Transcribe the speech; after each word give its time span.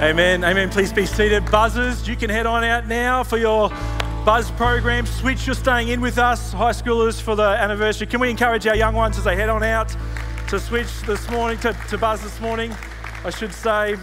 Amen. 0.00 0.44
Amen. 0.44 0.70
Please 0.70 0.92
be 0.92 1.06
seated. 1.06 1.44
Buzzers, 1.50 2.06
you 2.06 2.14
can 2.14 2.30
head 2.30 2.46
on 2.46 2.62
out 2.62 2.86
now 2.86 3.24
for 3.24 3.36
your 3.36 3.68
buzz 4.24 4.48
program. 4.52 5.04
Switch, 5.06 5.44
you're 5.44 5.56
staying 5.56 5.88
in 5.88 6.00
with 6.00 6.18
us, 6.18 6.52
high 6.52 6.70
schoolers, 6.70 7.20
for 7.20 7.34
the 7.34 7.42
anniversary. 7.42 8.06
Can 8.06 8.20
we 8.20 8.30
encourage 8.30 8.64
our 8.68 8.76
young 8.76 8.94
ones 8.94 9.18
as 9.18 9.24
they 9.24 9.34
head 9.34 9.48
on 9.48 9.64
out 9.64 9.92
to 10.50 10.60
switch 10.60 11.00
this 11.02 11.28
morning, 11.32 11.58
to, 11.58 11.76
to 11.88 11.98
buzz 11.98 12.22
this 12.22 12.40
morning, 12.40 12.72
I 13.24 13.30
should 13.30 13.52
say? 13.52 13.96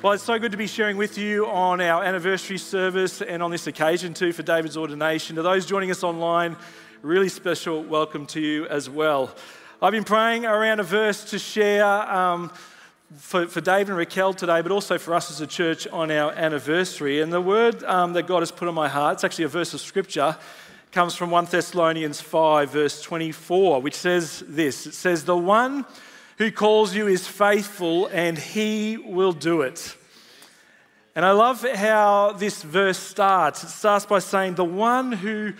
Well, 0.00 0.12
it's 0.12 0.22
so 0.22 0.38
good 0.38 0.52
to 0.52 0.56
be 0.56 0.68
sharing 0.68 0.96
with 0.96 1.18
you 1.18 1.48
on 1.48 1.80
our 1.80 2.04
anniversary 2.04 2.58
service 2.58 3.20
and 3.20 3.42
on 3.42 3.50
this 3.50 3.66
occasion 3.66 4.14
too 4.14 4.32
for 4.32 4.44
David's 4.44 4.76
ordination. 4.76 5.34
To 5.34 5.42
those 5.42 5.66
joining 5.66 5.90
us 5.90 6.04
online, 6.04 6.56
really 7.02 7.30
special 7.30 7.82
welcome 7.82 8.26
to 8.26 8.40
you 8.40 8.68
as 8.68 8.88
well. 8.88 9.34
I've 9.82 9.90
been 9.90 10.04
praying 10.04 10.46
around 10.46 10.78
a 10.78 10.84
verse 10.84 11.24
to 11.32 11.40
share. 11.40 11.84
Um, 11.84 12.52
for, 13.14 13.46
for 13.46 13.60
Dave 13.60 13.88
and 13.88 13.96
Raquel 13.96 14.34
today, 14.34 14.60
but 14.62 14.72
also 14.72 14.98
for 14.98 15.14
us 15.14 15.30
as 15.30 15.40
a 15.40 15.46
church 15.46 15.86
on 15.88 16.10
our 16.10 16.32
anniversary. 16.32 17.20
And 17.20 17.32
the 17.32 17.40
word 17.40 17.84
um, 17.84 18.14
that 18.14 18.26
God 18.26 18.40
has 18.40 18.50
put 18.50 18.68
on 18.68 18.74
my 18.74 18.88
heart, 18.88 19.14
it's 19.14 19.24
actually 19.24 19.44
a 19.44 19.48
verse 19.48 19.72
of 19.74 19.80
scripture, 19.80 20.36
comes 20.90 21.14
from 21.14 21.30
1 21.30 21.46
Thessalonians 21.46 22.20
5, 22.20 22.70
verse 22.70 23.00
24, 23.02 23.80
which 23.80 23.94
says 23.94 24.42
this 24.48 24.86
It 24.86 24.94
says, 24.94 25.24
The 25.24 25.36
one 25.36 25.84
who 26.38 26.50
calls 26.50 26.94
you 26.94 27.06
is 27.06 27.26
faithful, 27.26 28.06
and 28.06 28.36
he 28.36 28.96
will 28.96 29.32
do 29.32 29.62
it. 29.62 29.96
And 31.14 31.24
I 31.24 31.30
love 31.30 31.62
how 31.62 32.32
this 32.32 32.62
verse 32.62 32.98
starts. 32.98 33.64
It 33.64 33.68
starts 33.68 34.04
by 34.04 34.18
saying, 34.18 34.56
The 34.56 34.64
one 34.64 35.12
who 35.12 35.52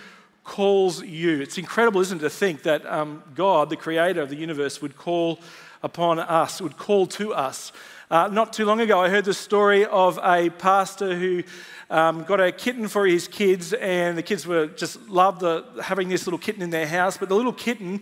calls 0.43 1.03
you. 1.03 1.41
It's 1.41 1.59
incredible, 1.59 2.01
isn't 2.01 2.19
it, 2.19 2.23
to 2.23 2.31
think 2.31 2.63
that 2.65 2.85
um, 2.87 3.23
God, 3.35 3.71
the 3.71 3.77
creator 3.77 4.21
of 4.21 4.31
the 4.31 4.37
universe, 4.37 4.83
would 4.83 4.97
call 4.97 5.41
upon 5.87 6.19
us, 6.19 6.61
would 6.61 6.77
call 6.77 7.07
to 7.07 7.33
us. 7.33 7.73
Uh, 8.11 8.29
not 8.29 8.53
too 8.53 8.65
long 8.65 8.81
ago, 8.81 9.01
I 9.01 9.09
heard 9.09 9.25
the 9.25 9.33
story 9.33 9.87
of 9.87 10.19
a 10.21 10.51
pastor 10.51 11.15
who 11.17 11.45
um, 11.91 12.25
got 12.25 12.41
a 12.41 12.51
kitten 12.51 12.89
for 12.89 13.07
his 13.07 13.29
kids, 13.29 13.73
and 13.73 14.19
the 14.19 14.23
kids 14.23 14.47
were 14.47 14.67
just 14.67 15.09
loved 15.09 15.41
the, 15.41 15.65
having 15.83 16.09
this 16.09 16.27
little 16.27 16.39
kitten 16.39 16.61
in 16.61 16.71
their 16.71 16.89
house. 16.89 17.17
But 17.17 17.29
the 17.29 17.37
little 17.37 17.53
kitten 17.53 18.01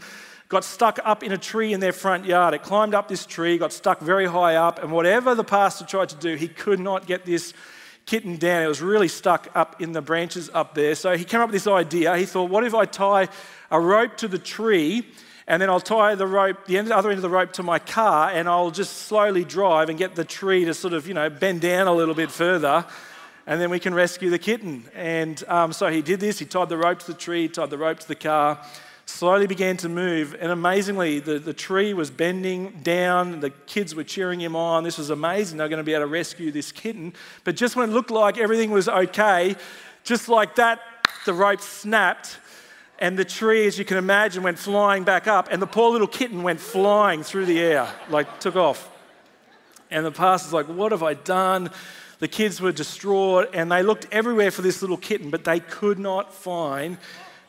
got 0.49 0.65
stuck 0.65 0.99
up 1.05 1.23
in 1.23 1.33
a 1.33 1.39
tree 1.39 1.75
in 1.75 1.81
their 1.81 1.93
front 1.93 2.25
yard. 2.25 2.55
It 2.55 2.63
climbed 2.63 2.95
up 2.95 3.07
this 3.07 3.27
tree, 3.27 3.59
got 3.59 3.73
stuck 3.73 4.01
very 4.01 4.27
high 4.27 4.57
up, 4.57 4.83
and 4.83 4.91
whatever 4.91 5.35
the 5.35 5.45
pastor 5.45 5.85
tried 5.85 6.09
to 6.09 6.17
do, 6.17 6.37
he 6.37 6.49
could 6.49 6.81
not 6.81 7.07
get 7.07 7.27
this 7.27 7.53
kitten 8.07 8.37
down. 8.37 8.63
It 8.63 8.69
was 8.69 8.81
really 8.81 9.09
stuck 9.09 9.49
up 9.55 9.81
in 9.83 9.93
the 9.93 10.01
branches 10.01 10.51
up 10.55 10.75
there. 10.75 10.95
So 10.95 11.17
he 11.17 11.25
came 11.25 11.41
up 11.41 11.49
with 11.49 11.55
this 11.55 11.67
idea. 11.67 12.17
He 12.17 12.25
thought, 12.25 12.51
what 12.51 12.65
if 12.65 12.75
I 12.75 12.87
tie 12.87 13.29
a 13.71 13.79
rope 13.79 14.17
to 14.19 14.29
the 14.29 14.39
tree 14.39 15.07
and 15.47 15.61
then 15.61 15.69
I'll 15.69 15.81
tie 15.81 16.15
the 16.15 16.27
rope, 16.27 16.67
the, 16.67 16.79
other 16.79 17.11
end 17.11 17.19
of 17.19 17.23
the 17.23 17.29
rope 17.29 17.53
to 17.55 17.63
my 17.63 17.79
car, 17.79 18.31
and 18.31 18.49
I'll 18.49 18.71
just 18.71 18.97
slowly 19.07 19.45
drive 19.45 19.91
and 19.91 19.99
get 19.99 20.15
the 20.15 20.25
tree 20.25 20.65
to 20.65 20.73
sort 20.73 20.95
of, 20.95 21.07
you 21.07 21.15
know, 21.15 21.29
bend 21.29 21.61
down 21.61 21.87
a 21.87 21.93
little 21.93 22.15
bit 22.15 22.31
further, 22.31 22.87
and 23.47 23.61
then 23.61 23.69
we 23.69 23.79
can 23.79 23.93
rescue 23.93 24.31
the 24.31 24.39
kitten. 24.39 24.85
And 24.95 25.43
um, 25.49 25.73
so 25.75 25.89
he 25.89 26.01
did 26.01 26.19
this. 26.19 26.39
He 26.39 26.47
tied 26.47 26.71
the 26.71 26.79
rope 26.79 27.01
to 27.01 27.07
the 27.09 27.19
tree, 27.19 27.49
tied 27.49 27.69
the 27.69 27.77
rope 27.77 28.01
to 28.01 28.09
the 28.09 28.15
car, 28.15 28.59
slowly 29.05 29.47
began 29.47 29.77
to 29.77 29.89
move, 29.91 30.35
and 30.41 30.51
amazingly, 30.51 31.21
the, 31.21 31.39
the 31.39 31.53
tree 31.53 31.93
was 31.93 32.11
bending 32.11 32.81
down. 32.83 33.41
The 33.41 33.51
kids 33.51 33.95
were 33.95 34.05
cheering 34.05 34.41
him 34.41 34.57
on. 34.57 34.83
This 34.83 34.97
was 34.97 35.11
amazing. 35.11 35.59
They're 35.59 35.69
going 35.69 35.77
to 35.77 35.85
be 35.85 35.93
able 35.93 36.05
to 36.05 36.11
rescue 36.11 36.53
this 36.53 36.73
kitten. 36.73 37.13
But 37.45 37.57
just 37.57 37.77
when 37.77 37.91
it 37.91 37.93
looked 37.93 38.11
like 38.11 38.39
everything 38.39 38.71
was 38.71 38.89
okay, 38.89 39.57
just 40.05 40.31
like 40.31 40.55
that, 40.57 40.81
the 41.27 41.35
rope 41.35 41.61
snapped 41.61 42.39
and 43.05 43.19
the 43.19 43.25
tree, 43.27 43.67
as 43.67 43.79
you 43.79 43.85
can 43.85 43.99
imagine, 43.99 44.43
went 44.43 44.59
flying 44.59 45.05
back 45.05 45.27
up, 45.27 45.49
and 45.51 45.61
the 45.61 45.67
poor 45.67 45.93
little 45.93 46.07
kitten 46.07 46.43
went 46.43 46.59
flying 46.59 47.23
through 47.23 47.45
the 47.45 47.61
air, 47.61 47.87
like 48.09 48.41
took 48.41 48.57
off. 48.57 48.91
And 49.91 50.07
the 50.07 50.11
pastor's 50.11 50.55
like, 50.55 50.69
What 50.69 50.91
have 50.91 51.03
I 51.03 51.13
done? 51.13 51.69
The 52.21 52.29
kids 52.29 52.63
were 52.63 52.73
distraught, 52.73 53.51
and 53.53 53.71
they 53.71 53.83
looked 53.83 54.07
everywhere 54.11 54.51
for 54.51 54.63
this 54.63 54.81
little 54.81 54.97
kitten, 54.97 55.29
but 55.29 55.45
they 55.45 55.61
could 55.61 55.99
not 55.99 56.33
find 56.33 56.97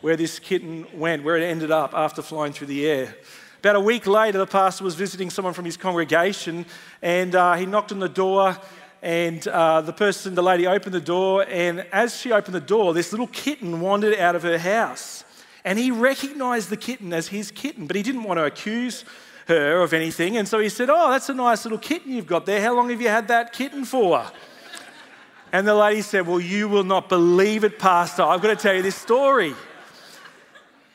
where 0.02 0.18
this 0.18 0.40
kitten 0.40 0.88
went, 0.94 1.24
where 1.24 1.38
it 1.38 1.44
ended 1.44 1.72
up 1.72 1.94
after 1.94 2.22
flying 2.22 2.52
through 2.52 2.68
the 2.68 2.86
air. 2.86 3.16
About 3.62 3.78
a 3.78 3.80
week 3.80 4.08
later, 4.08 4.40
the 4.40 4.46
pastor 4.46 4.84
was 4.84 4.96
visiting 4.96 5.30
someone 5.30 5.54
from 5.54 5.64
his 5.64 5.78
congregation, 5.78 6.66
and 7.02 7.34
uh, 7.34 7.54
he 7.54 7.66
knocked 7.66 7.94
on 7.94 8.00
the 8.00 8.10
door. 8.10 8.58
And 9.02 9.48
uh, 9.48 9.80
the 9.80 9.94
person, 9.94 10.36
the 10.36 10.44
lady, 10.44 10.68
opened 10.68 10.96
the 10.96 11.00
door, 11.00 11.46
and 11.48 11.86
as 11.94 12.20
she 12.20 12.34
opened 12.34 12.56
the 12.56 12.60
door, 12.60 12.94
this 12.94 13.14
little 13.14 13.28
kitten 13.28 13.80
wandered 13.80 14.20
out 14.20 14.36
of 14.36 14.44
her 14.44 14.58
house. 14.58 15.24
And 15.66 15.80
he 15.80 15.90
recognized 15.90 16.70
the 16.70 16.78
kitten 16.78 17.12
as 17.12 17.28
his 17.28 17.50
kitten, 17.50 17.88
but 17.88 17.96
he 17.96 18.04
didn't 18.04 18.24
want 18.24 18.38
to 18.38 18.46
accuse 18.46 19.04
her 19.48 19.82
of 19.82 19.94
anything. 19.94 20.38
And 20.38 20.48
so 20.48 20.60
he 20.60 20.70
said, 20.70 20.90
Oh, 20.92 21.10
that's 21.10 21.28
a 21.28 21.34
nice 21.34 21.66
little 21.66 21.80
kitten 21.80 22.14
you've 22.14 22.28
got 22.28 22.46
there. 22.46 22.62
How 22.62 22.76
long 22.76 22.92
have 22.92 23.02
you 23.02 23.10
had 23.10 23.28
that 23.30 23.52
kitten 23.52 23.84
for? 23.84 24.24
And 25.52 25.68
the 25.68 25.74
lady 25.74 26.04
said, 26.04 26.28
Well, 26.28 26.40
you 26.40 26.70
will 26.70 26.84
not 26.84 27.10
believe 27.10 27.64
it, 27.64 27.80
Pastor. 27.80 28.22
I've 28.22 28.42
got 28.42 28.50
to 28.50 28.56
tell 28.56 28.76
you 28.76 28.84
this 28.84 28.96
story. 28.96 29.56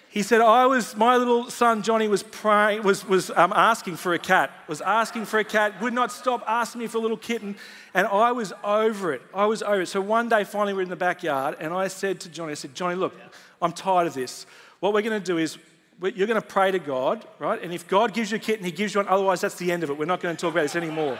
He 0.08 0.22
said, 0.22 0.40
I 0.40 0.66
was, 0.66 0.96
my 0.96 1.16
little 1.16 1.50
son 1.50 1.82
Johnny 1.82 2.08
was 2.08 2.24
praying, 2.24 2.82
was, 2.82 3.06
was 3.06 3.30
um, 3.30 3.52
asking 3.54 3.94
for 3.94 4.12
a 4.12 4.18
cat, 4.18 4.50
was 4.66 4.80
asking 4.80 5.24
for 5.26 5.38
a 5.38 5.44
cat, 5.44 5.80
would 5.80 5.92
not 5.92 6.10
stop 6.10 6.42
asking 6.48 6.80
me 6.80 6.88
for 6.88 6.98
a 6.98 7.00
little 7.00 7.16
kitten, 7.16 7.54
and 7.94 8.08
I 8.08 8.32
was 8.32 8.52
over 8.64 9.12
it. 9.12 9.22
I 9.32 9.46
was 9.46 9.62
over 9.62 9.82
it. 9.82 9.86
So 9.86 10.00
one 10.00 10.28
day, 10.28 10.42
finally, 10.42 10.74
we're 10.74 10.82
in 10.82 10.88
the 10.88 10.96
backyard, 10.96 11.56
and 11.60 11.72
I 11.72 11.86
said 11.86 12.18
to 12.22 12.28
Johnny, 12.28 12.50
I 12.50 12.54
said, 12.54 12.74
Johnny, 12.74 12.96
look, 12.96 13.14
I'm 13.60 13.72
tired 13.72 14.06
of 14.06 14.14
this. 14.14 14.46
What 14.80 14.92
we're 14.92 15.02
going 15.02 15.20
to 15.20 15.24
do 15.24 15.38
is 15.38 15.58
you're 16.00 16.26
going 16.26 16.40
to 16.40 16.46
pray 16.46 16.70
to 16.70 16.78
God, 16.78 17.26
right? 17.38 17.62
And 17.62 17.72
if 17.72 17.86
God 17.86 18.14
gives 18.14 18.30
you 18.30 18.36
a 18.36 18.40
kitten, 18.40 18.64
He 18.64 18.72
gives 18.72 18.94
you 18.94 19.00
one. 19.00 19.08
Otherwise, 19.08 19.42
that's 19.42 19.56
the 19.56 19.70
end 19.70 19.82
of 19.82 19.90
it. 19.90 19.98
We're 19.98 20.06
not 20.06 20.20
going 20.20 20.34
to 20.34 20.40
talk 20.40 20.52
about 20.52 20.62
this 20.62 20.76
anymore. 20.76 21.18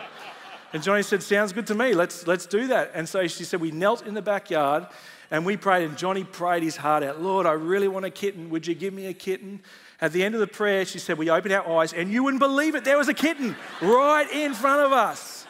And 0.73 0.83
Johnny 0.83 1.03
said, 1.03 1.23
Sounds 1.23 1.53
good 1.53 1.67
to 1.67 1.75
me. 1.75 1.95
Let's, 1.95 2.27
let's 2.27 2.47
do 2.47 2.69
that. 2.69 2.93
And 2.95 3.09
so 3.09 3.27
she 3.27 3.45
said, 3.45 3.61
We 3.61 3.71
knelt 3.71 4.07
in 4.07 4.15
the 4.15 4.23
backyard 4.23 4.87
and 5.31 5.45
we 5.45 5.57
prayed. 5.57 5.85
And 5.85 5.99
Johnny 5.99 6.25
prayed 6.25 6.63
his 6.63 6.77
heart 6.77 7.03
out 7.03 7.21
Lord, 7.21 7.47
I 7.47 7.53
really 7.53 7.89
want 7.89 8.07
a 8.07 8.11
kitten. 8.11 8.51
Would 8.51 8.67
you 8.67 8.75
give 8.75 8.95
me 8.95 9.07
a 9.07 9.13
kitten? 9.13 9.61
At 10.01 10.13
the 10.13 10.25
end 10.25 10.35
of 10.35 10.41
the 10.41 10.47
prayer, 10.47 10.87
she 10.87 10.99
said, 10.99 11.19
We 11.19 11.29
opened 11.29 11.53
our 11.53 11.79
eyes 11.79 11.93
and 11.93 12.11
you 12.11 12.25
wouldn't 12.25 12.41
believe 12.41 12.75
it. 12.75 12.85
There 12.85 12.99
was 12.99 13.09
a 13.09 13.15
kitten 13.15 13.57
right 13.83 14.31
in 14.31 14.55
front 14.55 14.87
of 14.87 14.93
us. 14.93 15.47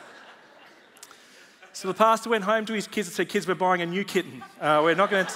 So 1.73 1.89
the 1.89 1.95
pastor 1.95 2.31
went 2.31 2.45
home 2.45 2.67
to 2.67 2.73
his 2.73 2.87
kids 2.87 3.09
and 3.09 3.15
said, 3.15 3.29
Kids, 3.29 3.47
we're 3.47 3.55
buying 3.55 3.81
a 3.81 3.87
new 3.87 4.05
kitten. 4.05 4.43
Uh, 4.61 4.81
we're 4.83 4.95
not 4.95 5.11
going 5.11 5.27
to, 5.27 5.33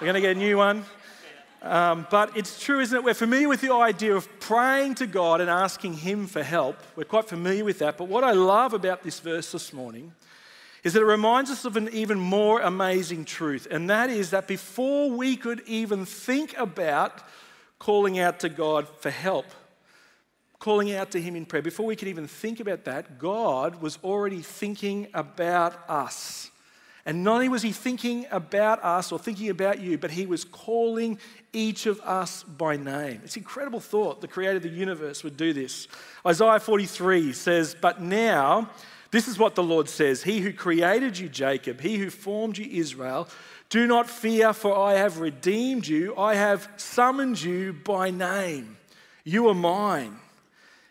we're 0.00 0.06
going 0.06 0.14
to 0.14 0.20
get 0.22 0.36
a 0.36 0.38
new 0.38 0.56
one. 0.56 0.82
Um, 1.60 2.06
but 2.10 2.34
it's 2.34 2.58
true, 2.58 2.80
isn't 2.80 2.96
it? 2.96 3.04
We're 3.04 3.12
familiar 3.12 3.50
with 3.50 3.60
the 3.60 3.74
idea 3.74 4.16
of 4.16 4.40
praying 4.40 4.94
to 4.94 5.06
God 5.06 5.42
and 5.42 5.50
asking 5.50 5.92
Him 5.92 6.26
for 6.26 6.42
help. 6.42 6.78
We're 6.96 7.04
quite 7.04 7.26
familiar 7.26 7.66
with 7.66 7.80
that. 7.80 7.98
But 7.98 8.08
what 8.08 8.24
I 8.24 8.32
love 8.32 8.72
about 8.72 9.02
this 9.02 9.20
verse 9.20 9.52
this 9.52 9.74
morning 9.74 10.12
is 10.84 10.94
that 10.94 11.02
it 11.02 11.04
reminds 11.06 11.50
us 11.50 11.66
of 11.66 11.76
an 11.76 11.90
even 11.92 12.18
more 12.18 12.62
amazing 12.62 13.26
truth, 13.26 13.68
and 13.70 13.90
that 13.90 14.08
is 14.08 14.30
that 14.30 14.48
before 14.48 15.10
we 15.10 15.36
could 15.36 15.60
even 15.66 16.06
think 16.06 16.56
about 16.56 17.22
calling 17.78 18.18
out 18.18 18.40
to 18.40 18.48
God 18.48 18.88
for 18.88 19.10
help, 19.10 19.44
calling 20.58 20.94
out 20.94 21.10
to 21.10 21.20
Him 21.20 21.36
in 21.36 21.44
prayer, 21.44 21.60
before 21.60 21.84
we 21.84 21.94
could 21.94 22.08
even 22.08 22.26
think 22.26 22.58
about 22.58 22.84
that, 22.84 23.18
God 23.18 23.82
was 23.82 23.98
already 24.02 24.40
thinking 24.40 25.08
about 25.12 25.78
us. 25.90 26.49
And 27.06 27.24
not 27.24 27.34
only 27.34 27.48
was 27.48 27.62
he 27.62 27.72
thinking 27.72 28.26
about 28.30 28.84
us 28.84 29.10
or 29.10 29.18
thinking 29.18 29.48
about 29.48 29.80
you, 29.80 29.96
but 29.96 30.10
he 30.10 30.26
was 30.26 30.44
calling 30.44 31.18
each 31.52 31.86
of 31.86 32.00
us 32.00 32.42
by 32.42 32.76
name. 32.76 33.22
It's 33.24 33.36
incredible 33.36 33.80
thought 33.80 34.20
the 34.20 34.28
creator 34.28 34.56
of 34.56 34.62
the 34.62 34.68
universe 34.68 35.24
would 35.24 35.36
do 35.36 35.52
this. 35.52 35.88
Isaiah 36.26 36.60
43 36.60 37.32
says, 37.32 37.74
But 37.80 38.02
now, 38.02 38.68
this 39.10 39.28
is 39.28 39.38
what 39.38 39.54
the 39.54 39.62
Lord 39.62 39.88
says 39.88 40.22
He 40.22 40.40
who 40.40 40.52
created 40.52 41.18
you, 41.18 41.28
Jacob, 41.28 41.80
he 41.80 41.96
who 41.96 42.10
formed 42.10 42.58
you, 42.58 42.66
Israel, 42.70 43.28
do 43.70 43.86
not 43.86 44.10
fear, 44.10 44.52
for 44.52 44.76
I 44.76 44.94
have 44.94 45.20
redeemed 45.20 45.86
you. 45.86 46.16
I 46.16 46.34
have 46.34 46.68
summoned 46.76 47.40
you 47.40 47.72
by 47.72 48.10
name. 48.10 48.76
You 49.22 49.48
are 49.48 49.54
mine. 49.54 50.16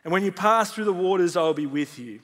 And 0.03 0.13
when 0.13 0.23
you 0.23 0.31
pass 0.31 0.71
through 0.71 0.85
the 0.85 0.93
waters, 0.93 1.35
I 1.35 1.41
will 1.41 1.53
be 1.53 1.65
with 1.65 1.99
you. 1.99 2.21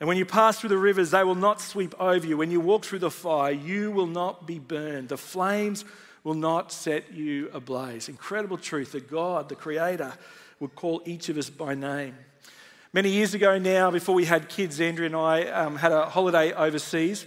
And 0.00 0.06
when 0.06 0.16
you 0.16 0.24
pass 0.24 0.60
through 0.60 0.68
the 0.68 0.78
rivers, 0.78 1.10
they 1.10 1.24
will 1.24 1.34
not 1.34 1.60
sweep 1.60 1.94
over 1.98 2.24
you. 2.26 2.36
When 2.36 2.50
you 2.50 2.60
walk 2.60 2.84
through 2.84 3.00
the 3.00 3.10
fire, 3.10 3.50
you 3.50 3.90
will 3.90 4.06
not 4.06 4.46
be 4.46 4.58
burned. 4.58 5.08
The 5.08 5.16
flames 5.16 5.84
will 6.22 6.34
not 6.34 6.70
set 6.70 7.12
you 7.12 7.50
ablaze. 7.52 8.08
Incredible 8.08 8.58
truth 8.58 8.92
that 8.92 9.10
God, 9.10 9.48
the 9.48 9.56
Creator, 9.56 10.12
would 10.60 10.74
call 10.74 11.02
each 11.04 11.28
of 11.28 11.36
us 11.36 11.50
by 11.50 11.74
name. 11.74 12.14
Many 12.92 13.10
years 13.10 13.34
ago 13.34 13.58
now, 13.58 13.90
before 13.90 14.14
we 14.14 14.24
had 14.24 14.48
kids, 14.48 14.80
Andrea 14.80 15.06
and 15.06 15.16
I 15.16 15.44
um, 15.50 15.76
had 15.76 15.92
a 15.92 16.06
holiday 16.06 16.52
overseas. 16.52 17.26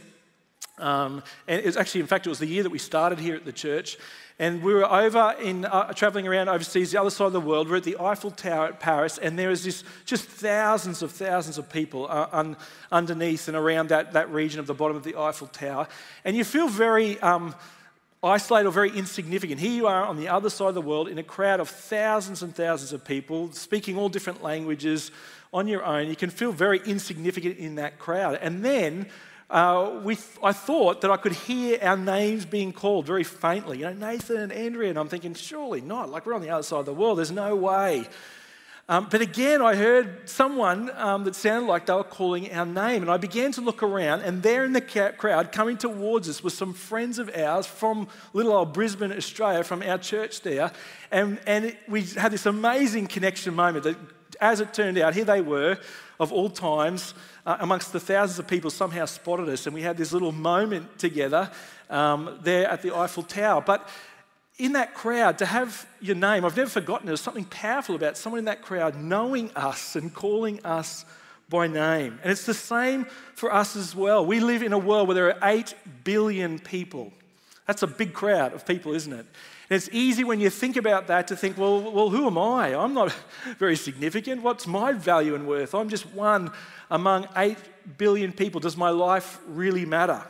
Um, 0.77 1.23
and 1.47 1.59
it 1.59 1.65
was 1.65 1.77
actually, 1.77 2.01
in 2.01 2.07
fact, 2.07 2.25
it 2.25 2.29
was 2.29 2.39
the 2.39 2.47
year 2.47 2.63
that 2.63 2.71
we 2.71 2.79
started 2.79 3.19
here 3.19 3.35
at 3.35 3.45
the 3.45 3.51
church. 3.51 3.97
And 4.41 4.63
we 4.63 4.73
were 4.73 4.91
over 4.91 5.35
in 5.39 5.65
uh, 5.65 5.93
traveling 5.93 6.27
around 6.27 6.49
overseas, 6.49 6.91
the 6.91 6.99
other 6.99 7.11
side 7.11 7.27
of 7.27 7.33
the 7.33 7.39
world. 7.39 7.69
We're 7.69 7.75
at 7.75 7.83
the 7.83 7.97
Eiffel 7.99 8.31
Tower 8.31 8.69
at 8.69 8.79
Paris, 8.79 9.19
and 9.19 9.37
there 9.37 9.51
is 9.51 9.63
this 9.63 9.83
just 10.05 10.25
thousands 10.25 11.03
of 11.03 11.11
thousands 11.11 11.59
of 11.59 11.69
people 11.69 12.07
uh, 12.09 12.27
un, 12.31 12.57
underneath 12.91 13.47
and 13.47 13.55
around 13.55 13.89
that, 13.89 14.13
that 14.13 14.31
region 14.31 14.59
of 14.59 14.65
the 14.65 14.73
bottom 14.73 14.97
of 14.97 15.03
the 15.03 15.15
Eiffel 15.15 15.45
Tower. 15.45 15.87
And 16.25 16.35
you 16.35 16.43
feel 16.43 16.67
very 16.67 17.19
um, 17.19 17.53
isolated 18.23 18.67
or 18.67 18.71
very 18.71 18.89
insignificant. 18.89 19.59
Here 19.59 19.73
you 19.73 19.85
are 19.85 20.03
on 20.03 20.17
the 20.17 20.29
other 20.29 20.49
side 20.49 20.69
of 20.69 20.73
the 20.73 20.81
world 20.81 21.07
in 21.07 21.19
a 21.19 21.23
crowd 21.23 21.59
of 21.59 21.69
thousands 21.69 22.41
and 22.41 22.55
thousands 22.55 22.93
of 22.93 23.05
people 23.05 23.51
speaking 23.51 23.95
all 23.95 24.09
different 24.09 24.41
languages 24.41 25.11
on 25.53 25.67
your 25.67 25.83
own. 25.85 26.07
You 26.07 26.15
can 26.15 26.31
feel 26.31 26.51
very 26.51 26.79
insignificant 26.83 27.59
in 27.59 27.75
that 27.75 27.99
crowd. 27.99 28.39
And 28.41 28.65
then 28.65 29.05
uh, 29.51 29.99
we, 30.01 30.17
I 30.41 30.53
thought 30.53 31.01
that 31.01 31.11
I 31.11 31.17
could 31.17 31.33
hear 31.33 31.77
our 31.81 31.97
names 31.97 32.45
being 32.45 32.71
called 32.71 33.05
very 33.05 33.25
faintly. 33.25 33.79
You 33.79 33.85
know, 33.85 33.93
Nathan 33.93 34.37
and 34.37 34.51
Andrea. 34.51 34.89
And 34.89 34.97
I'm 34.97 35.09
thinking, 35.09 35.33
surely 35.33 35.81
not. 35.81 36.09
Like 36.09 36.25
we're 36.25 36.33
on 36.33 36.41
the 36.41 36.49
other 36.49 36.63
side 36.63 36.79
of 36.79 36.85
the 36.85 36.93
world. 36.93 37.17
There's 37.17 37.31
no 37.31 37.55
way. 37.55 38.07
Um, 38.87 39.07
but 39.11 39.21
again, 39.21 39.61
I 39.61 39.75
heard 39.75 40.29
someone 40.29 40.89
um, 40.95 41.25
that 41.25 41.35
sounded 41.35 41.67
like 41.67 41.85
they 41.85 41.93
were 41.93 42.03
calling 42.03 42.51
our 42.51 42.65
name. 42.65 43.01
And 43.01 43.11
I 43.11 43.17
began 43.17 43.51
to 43.53 43.61
look 43.61 43.83
around, 43.83 44.21
and 44.21 44.41
there 44.41 44.65
in 44.65 44.73
the 44.73 44.81
crowd, 44.81 45.51
coming 45.51 45.77
towards 45.77 46.27
us, 46.27 46.43
was 46.43 46.53
some 46.53 46.73
friends 46.73 47.19
of 47.19 47.29
ours 47.35 47.65
from 47.65 48.07
little 48.33 48.53
old 48.53 48.73
Brisbane, 48.73 49.11
Australia, 49.11 49.63
from 49.63 49.81
our 49.83 49.97
church 49.97 50.41
there. 50.41 50.71
And, 51.11 51.39
and 51.45 51.65
it, 51.65 51.77
we 51.87 52.03
had 52.03 52.31
this 52.31 52.45
amazing 52.45 53.07
connection 53.07 53.53
moment 53.53 53.83
that, 53.83 53.97
as 54.41 54.59
it 54.59 54.73
turned 54.73 54.97
out, 54.97 55.13
here 55.13 55.25
they 55.25 55.41
were, 55.41 55.77
of 56.21 56.31
all 56.31 56.51
times, 56.51 57.15
uh, 57.47 57.57
amongst 57.59 57.91
the 57.91 57.99
thousands 57.99 58.37
of 58.37 58.47
people, 58.47 58.69
somehow 58.69 59.05
spotted 59.05 59.49
us. 59.49 59.65
And 59.65 59.73
we 59.73 59.81
had 59.81 59.97
this 59.97 60.13
little 60.13 60.31
moment 60.31 60.99
together 60.99 61.49
um, 61.89 62.37
there 62.43 62.69
at 62.69 62.83
the 62.83 62.95
Eiffel 62.95 63.23
Tower. 63.23 63.59
But 63.59 63.89
in 64.59 64.73
that 64.73 64.93
crowd, 64.93 65.39
to 65.39 65.47
have 65.47 65.87
your 65.99 66.15
name, 66.15 66.45
I've 66.45 66.55
never 66.55 66.69
forgotten, 66.69 67.07
there's 67.07 67.21
something 67.21 67.45
powerful 67.45 67.95
about 67.95 68.17
someone 68.17 68.37
in 68.37 68.45
that 68.45 68.61
crowd 68.61 68.95
knowing 68.95 69.49
us 69.55 69.95
and 69.95 70.13
calling 70.13 70.63
us 70.63 71.05
by 71.49 71.65
name. 71.65 72.19
And 72.21 72.31
it's 72.31 72.45
the 72.45 72.53
same 72.53 73.05
for 73.33 73.51
us 73.51 73.75
as 73.75 73.95
well. 73.95 74.23
We 74.23 74.39
live 74.39 74.61
in 74.61 74.73
a 74.73 74.77
world 74.77 75.07
where 75.07 75.15
there 75.15 75.43
are 75.43 75.49
8 75.49 75.73
billion 76.03 76.59
people. 76.59 77.11
That's 77.65 77.81
a 77.81 77.87
big 77.87 78.13
crowd 78.13 78.53
of 78.53 78.63
people, 78.67 78.93
isn't 78.93 79.11
it? 79.11 79.25
And 79.71 79.77
it's 79.77 79.87
easy 79.93 80.25
when 80.25 80.41
you 80.41 80.49
think 80.49 80.75
about 80.75 81.07
that 81.07 81.29
to 81.29 81.35
think, 81.37 81.57
well, 81.57 81.79
well, 81.79 82.09
who 82.09 82.27
am 82.27 82.37
I? 82.37 82.75
I'm 82.75 82.93
not 82.93 83.15
very 83.57 83.77
significant. 83.77 84.41
What's 84.41 84.67
my 84.67 84.91
value 84.91 85.33
and 85.33 85.47
worth? 85.47 85.73
I'm 85.73 85.87
just 85.87 86.05
one 86.07 86.51
among 86.89 87.29
8 87.37 87.57
billion 87.97 88.33
people. 88.33 88.59
Does 88.59 88.75
my 88.75 88.89
life 88.89 89.39
really 89.47 89.85
matter? 89.85 90.21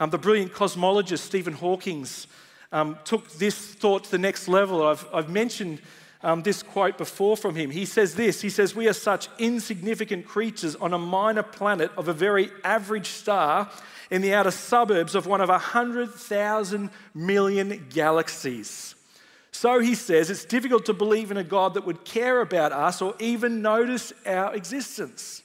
Um, 0.00 0.10
the 0.10 0.18
brilliant 0.18 0.52
cosmologist 0.52 1.20
Stephen 1.20 1.52
Hawking's 1.52 2.26
um, 2.72 2.98
took 3.04 3.30
this 3.34 3.56
thought 3.56 4.02
to 4.02 4.10
the 4.10 4.18
next 4.18 4.48
level. 4.48 4.84
I've, 4.84 5.06
I've 5.14 5.30
mentioned 5.30 5.80
um, 6.24 6.42
this 6.42 6.64
quote 6.64 6.98
before 6.98 7.36
from 7.36 7.54
him. 7.54 7.70
He 7.70 7.84
says 7.84 8.16
this 8.16 8.40
He 8.40 8.50
says, 8.50 8.74
We 8.74 8.88
are 8.88 8.92
such 8.92 9.28
insignificant 9.38 10.26
creatures 10.26 10.74
on 10.74 10.92
a 10.92 10.98
minor 10.98 11.44
planet 11.44 11.92
of 11.96 12.08
a 12.08 12.12
very 12.12 12.50
average 12.64 13.10
star 13.10 13.70
in 14.10 14.22
the 14.22 14.34
outer 14.34 14.50
suburbs 14.50 15.14
of 15.14 15.26
one 15.26 15.40
of 15.40 15.48
100,000 15.48 16.90
million 17.14 17.86
galaxies. 17.90 18.94
So 19.50 19.80
he 19.80 19.94
says, 19.94 20.30
it's 20.30 20.44
difficult 20.44 20.84
to 20.86 20.92
believe 20.92 21.30
in 21.30 21.38
a 21.38 21.44
God 21.44 21.74
that 21.74 21.86
would 21.86 22.04
care 22.04 22.40
about 22.40 22.72
us 22.72 23.00
or 23.00 23.14
even 23.18 23.62
notice 23.62 24.12
our 24.26 24.54
existence. 24.54 25.42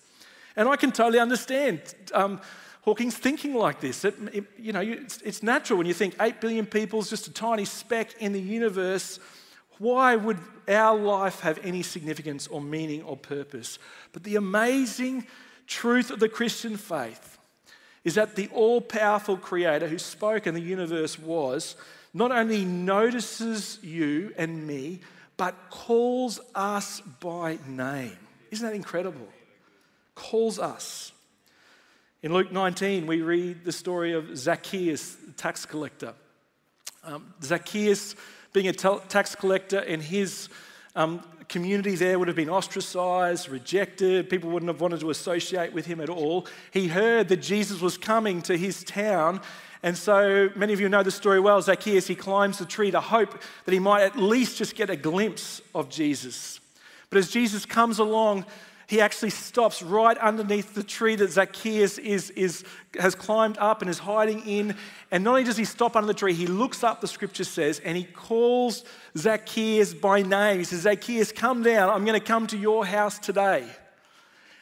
And 0.56 0.68
I 0.68 0.76
can 0.76 0.92
totally 0.92 1.20
understand. 1.20 1.82
Um, 2.14 2.42
Hawking's 2.82 3.18
thinking 3.18 3.54
like 3.54 3.80
this. 3.80 4.04
It, 4.04 4.16
it, 4.34 4.46
you 4.58 4.74
know, 4.74 4.82
it's, 4.82 5.22
it's 5.22 5.44
natural 5.44 5.78
when 5.78 5.88
you 5.88 5.94
think 5.94 6.16
8 6.20 6.42
billion 6.42 6.66
people 6.66 7.00
is 7.00 7.10
just 7.10 7.28
a 7.28 7.32
tiny 7.32 7.64
speck 7.64 8.14
in 8.20 8.34
the 8.34 8.42
universe. 8.42 9.20
Why 9.78 10.16
would 10.16 10.40
our 10.68 10.98
life 10.98 11.40
have 11.42 11.60
any 11.64 11.84
significance 11.84 12.48
or 12.48 12.60
meaning 12.60 13.04
or 13.04 13.16
purpose? 13.16 13.80
But 14.14 14.24
the 14.24 14.36
amazing 14.36 15.26
truth 15.68 16.12
of 16.12 16.20
the 16.20 16.30
Christian 16.30 16.76
faith 16.76 17.31
is 18.04 18.16
that 18.16 18.36
the 18.36 18.48
all 18.50 18.82
powerful 18.82 19.38
creator 19.38 19.88
who 19.88 19.98
spoke 19.98 20.46
and 20.46 20.56
the 20.56 20.62
universe 20.62 21.20
was 21.20 21.76
not 22.14 22.32
only 22.32 22.66
notices 22.66 23.80
you 23.82 24.34
and 24.38 24.66
me, 24.66 25.00
but 25.38 25.56
calls 25.70 26.40
us 26.54 27.02
by 27.20 27.58
name. 27.68 28.18
Isn't 28.50 28.68
that 28.68 28.76
incredible? 28.76 29.28
Calls 30.14 30.60
us. 30.60 31.14
In 32.22 32.34
Luke 32.34 32.52
19, 32.52 33.08
we 33.08 33.22
read 33.22 33.64
the 33.66 33.72
story 33.72 34.14
of 34.14 34.38
Zacchaeus, 34.38 35.16
the 35.16 35.32
tax 35.32 35.66
collector. 35.66 36.14
Um, 37.04 37.34
Zacchaeus, 37.42 38.16
being 38.54 38.68
a 38.68 38.74
tax 38.74 39.34
collector, 39.34 39.80
and 39.80 40.02
his 40.04 40.50
um, 40.96 41.24
community 41.52 41.96
there 41.96 42.18
would 42.18 42.30
have 42.30 42.38
been 42.38 42.50
ostracized, 42.50 43.50
rejected. 43.50 44.30
People 44.30 44.50
wouldn't 44.50 44.70
have 44.70 44.82
wanted 44.82 45.02
to 45.02 45.10
associate 45.10 45.74
with 45.74 45.86
him 45.86 46.00
at 46.00 46.10
all. 46.10 46.48
He 46.72 46.88
heard 46.88 47.28
that 47.28 47.38
Jesus 47.38 47.82
was 47.82 47.98
coming 47.98 48.42
to 48.44 48.58
his 48.58 48.84
town. 48.84 49.42
And 49.84 49.98
so 49.98 50.50
many 50.56 50.72
of 50.74 50.80
you 50.80 50.88
know 50.88 51.04
the 51.04 51.12
story 51.12 51.40
well. 51.40 51.62
Zacchaeus, 51.62 52.08
he 52.08 52.16
climbs 52.16 52.58
the 52.58 52.66
tree 52.66 52.90
to 52.92 53.02
hope 53.02 53.40
that 53.66 53.72
he 53.74 53.80
might 53.80 54.04
at 54.04 54.18
least 54.18 54.58
just 54.58 54.76
get 54.76 54.90
a 54.90 54.96
glimpse 54.96 55.62
of 55.76 55.90
Jesus. 55.90 56.60
But 57.10 57.18
as 57.18 57.30
Jesus 57.30 57.66
comes 57.66 58.00
along, 58.00 58.46
he 58.92 59.00
actually 59.00 59.30
stops 59.30 59.82
right 59.82 60.18
underneath 60.18 60.76
the 60.76 60.84
tree 60.84 61.16
that 61.16 61.32
Zacchaeus 61.32 61.98
is, 61.98 62.30
is, 62.32 62.66
has 63.00 63.16
climbed 63.16 63.58
up 63.58 63.82
and 63.82 63.90
is 63.90 64.00
hiding 64.00 64.46
in. 64.46 64.76
And 65.12 65.24
not 65.24 65.30
only 65.30 65.46
does 65.46 65.56
he 65.56 65.64
stop 65.64 65.96
under 65.96 66.08
the 66.08 66.14
tree, 66.14 66.34
he 66.34 66.46
looks 66.46 66.84
up, 66.84 67.00
the 67.00 67.08
scripture 67.08 67.46
says, 67.46 67.80
and 67.80 67.96
he 67.96 68.04
calls 68.04 68.84
Zacchaeus 69.18 69.94
by 69.94 70.24
name. 70.24 70.58
He 70.58 70.66
says, 70.66 70.82
Zacchaeus, 70.82 71.32
come 71.32 71.64
down. 71.64 71.90
I'm 71.90 72.04
going 72.04 72.20
to 72.20 72.26
come 72.26 72.48
to 72.48 72.58
your 72.58 72.86
house 72.86 73.18
today. 73.18 73.66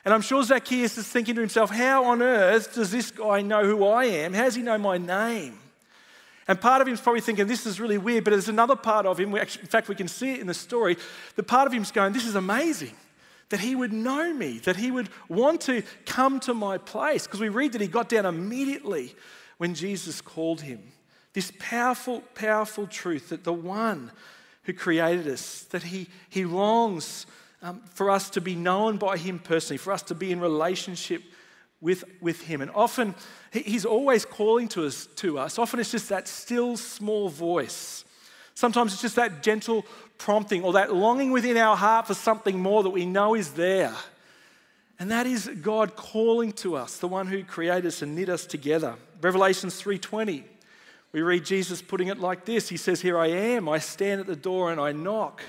And 0.05 0.13
I'm 0.13 0.21
sure 0.21 0.43
Zacchaeus 0.43 0.95
is 0.99 1.07
thinking 1.07 1.33
to 1.33 1.41
himself, 1.41 1.71
how 1.71 2.05
on 2.05 2.21
earth 2.21 2.75
does 2.75 2.91
this 2.91 3.09
guy 3.09 3.41
know 3.41 3.63
who 3.63 3.83
I 3.83 4.05
am? 4.05 4.33
How 4.33 4.43
does 4.43 4.53
he 4.53 4.61
know 4.61 4.77
my 4.77 4.99
name? 4.99 5.57
And 6.47 6.61
part 6.61 6.83
of 6.83 6.87
him's 6.87 7.01
probably 7.01 7.21
thinking, 7.21 7.47
this 7.47 7.65
is 7.65 7.79
really 7.79 7.97
weird, 7.97 8.25
but 8.25 8.29
there's 8.29 8.47
another 8.47 8.75
part 8.75 9.07
of 9.07 9.19
him, 9.19 9.35
in 9.35 9.47
fact, 9.47 9.87
we 9.87 9.95
can 9.95 10.07
see 10.07 10.33
it 10.33 10.39
in 10.39 10.45
the 10.45 10.53
story, 10.53 10.97
the 11.35 11.41
part 11.41 11.65
of 11.65 11.73
him's 11.73 11.91
going, 11.91 12.13
this 12.13 12.27
is 12.27 12.35
amazing 12.35 12.93
that 13.49 13.59
he 13.59 13.75
would 13.75 13.91
know 13.91 14.33
me, 14.33 14.59
that 14.59 14.75
he 14.75 14.91
would 14.91 15.09
want 15.27 15.61
to 15.61 15.83
come 16.05 16.39
to 16.41 16.53
my 16.53 16.77
place. 16.77 17.25
Because 17.25 17.39
we 17.39 17.49
read 17.49 17.73
that 17.73 17.81
he 17.81 17.87
got 17.87 18.09
down 18.09 18.25
immediately 18.25 19.15
when 19.57 19.73
Jesus 19.73 20.21
called 20.21 20.61
him. 20.61 20.81
This 21.33 21.51
powerful, 21.59 22.21
powerful 22.35 22.87
truth 22.87 23.29
that 23.29 23.43
the 23.43 23.53
one 23.53 24.11
who 24.63 24.73
created 24.73 25.27
us, 25.27 25.63
that 25.71 25.83
he, 25.83 26.07
he 26.29 26.45
longs 26.45 27.25
um, 27.61 27.81
for 27.93 28.09
us 28.09 28.29
to 28.31 28.41
be 28.41 28.55
known 28.55 28.97
by 28.97 29.17
him 29.17 29.39
personally, 29.39 29.77
for 29.77 29.91
us 29.91 30.03
to 30.03 30.15
be 30.15 30.31
in 30.31 30.39
relationship 30.39 31.23
with, 31.81 32.03
with 32.21 32.41
him. 32.41 32.61
And 32.61 32.71
often 32.71 33.15
he's 33.51 33.85
always 33.85 34.25
calling 34.25 34.67
to 34.69 34.85
us, 34.85 35.07
to 35.17 35.39
us. 35.39 35.57
Often 35.57 35.79
it's 35.79 35.91
just 35.91 36.09
that 36.09 36.27
still 36.27 36.77
small 36.77 37.29
voice. 37.29 38.05
Sometimes 38.59 38.91
it's 38.91 39.01
just 39.01 39.15
that 39.15 39.41
gentle 39.41 39.85
prompting 40.17 40.65
or 40.65 40.73
that 40.73 40.93
longing 40.93 41.31
within 41.31 41.55
our 41.55 41.77
heart 41.77 42.07
for 42.07 42.13
something 42.13 42.59
more 42.59 42.83
that 42.83 42.89
we 42.89 43.05
know 43.05 43.33
is 43.33 43.53
there. 43.53 43.95
And 44.99 45.09
that 45.11 45.25
is 45.25 45.49
God 45.61 45.95
calling 45.95 46.51
to 46.63 46.75
us, 46.75 46.97
the 46.97 47.07
one 47.07 47.27
who 47.27 47.45
created 47.45 47.85
us 47.85 48.01
and 48.01 48.17
knit 48.17 48.27
us 48.27 48.45
together. 48.45 48.97
Revelations 49.21 49.81
3:20. 49.81 50.43
We 51.13 51.21
read 51.21 51.45
Jesus 51.45 51.81
putting 51.81 52.09
it 52.09 52.19
like 52.19 52.43
this. 52.43 52.67
He 52.67 52.75
says, 52.75 52.99
"Here 52.99 53.17
I 53.17 53.27
am. 53.27 53.69
I 53.69 53.79
stand 53.79 54.19
at 54.19 54.27
the 54.27 54.35
door 54.35 54.73
and 54.73 54.81
I 54.81 54.91
knock." 54.91 55.41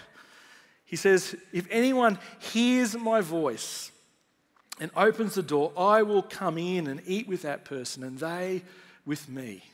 He 0.85 0.95
says, 0.95 1.35
"If 1.53 1.67
anyone 1.69 2.17
hears 2.39 2.97
my 2.97 3.23
voice 3.23 3.91
and 4.79 4.93
opens 4.95 5.35
the 5.35 5.43
door, 5.43 5.73
I 5.77 6.05
will 6.05 6.23
come 6.23 6.59
in 6.59 6.87
and 6.87 7.03
eat 7.05 7.27
with 7.27 7.43
that 7.43 7.65
person 7.65 8.05
and 8.05 8.21
they 8.21 8.63
with 9.05 9.29
me." 9.29 9.65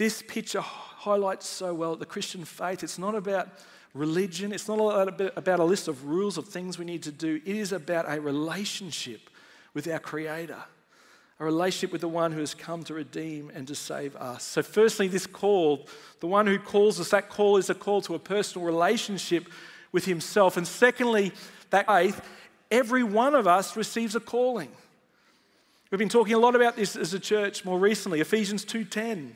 This 0.00 0.22
picture 0.22 0.62
highlights 0.62 1.46
so 1.46 1.74
well 1.74 1.94
the 1.94 2.06
Christian 2.06 2.46
faith. 2.46 2.82
It's 2.82 2.98
not 2.98 3.14
about 3.14 3.50
religion, 3.92 4.50
it's 4.50 4.66
not 4.66 4.78
about 5.36 5.60
a 5.60 5.64
list 5.64 5.88
of 5.88 6.06
rules 6.06 6.38
of 6.38 6.48
things 6.48 6.78
we 6.78 6.86
need 6.86 7.02
to 7.02 7.12
do. 7.12 7.38
It 7.44 7.54
is 7.54 7.70
about 7.70 8.06
a 8.08 8.18
relationship 8.18 9.28
with 9.74 9.86
our 9.86 9.98
Creator, 9.98 10.56
a 11.38 11.44
relationship 11.44 11.92
with 11.92 12.00
the 12.00 12.08
one 12.08 12.32
who 12.32 12.40
has 12.40 12.54
come 12.54 12.82
to 12.84 12.94
redeem 12.94 13.52
and 13.54 13.68
to 13.68 13.74
save 13.74 14.16
us. 14.16 14.42
So, 14.42 14.62
firstly, 14.62 15.06
this 15.06 15.26
call, 15.26 15.86
the 16.20 16.26
one 16.26 16.46
who 16.46 16.58
calls 16.58 16.98
us, 16.98 17.10
that 17.10 17.28
call 17.28 17.58
is 17.58 17.68
a 17.68 17.74
call 17.74 18.00
to 18.00 18.14
a 18.14 18.18
personal 18.18 18.66
relationship 18.66 19.48
with 19.92 20.06
Himself. 20.06 20.56
And 20.56 20.66
secondly, 20.66 21.30
that 21.68 21.86
faith, 21.86 22.26
every 22.70 23.02
one 23.02 23.34
of 23.34 23.46
us 23.46 23.76
receives 23.76 24.16
a 24.16 24.20
calling. 24.20 24.72
We've 25.90 25.98
been 25.98 26.08
talking 26.08 26.32
a 26.32 26.38
lot 26.38 26.56
about 26.56 26.76
this 26.76 26.96
as 26.96 27.12
a 27.12 27.20
church 27.20 27.66
more 27.66 27.78
recently. 27.78 28.20
Ephesians 28.20 28.64
2:10 28.64 29.34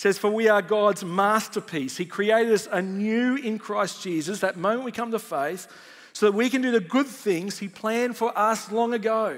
says, 0.00 0.16
For 0.16 0.30
we 0.30 0.48
are 0.48 0.62
God's 0.62 1.04
masterpiece. 1.04 1.98
He 1.98 2.06
created 2.06 2.54
us 2.54 2.66
anew 2.72 3.36
in 3.36 3.58
Christ 3.58 4.02
Jesus, 4.02 4.40
that 4.40 4.56
moment 4.56 4.84
we 4.84 4.92
come 4.92 5.10
to 5.10 5.18
faith, 5.18 5.68
so 6.14 6.24
that 6.24 6.32
we 6.32 6.48
can 6.48 6.62
do 6.62 6.70
the 6.70 6.80
good 6.80 7.06
things 7.06 7.58
He 7.58 7.68
planned 7.68 8.16
for 8.16 8.36
us 8.36 8.72
long 8.72 8.94
ago. 8.94 9.36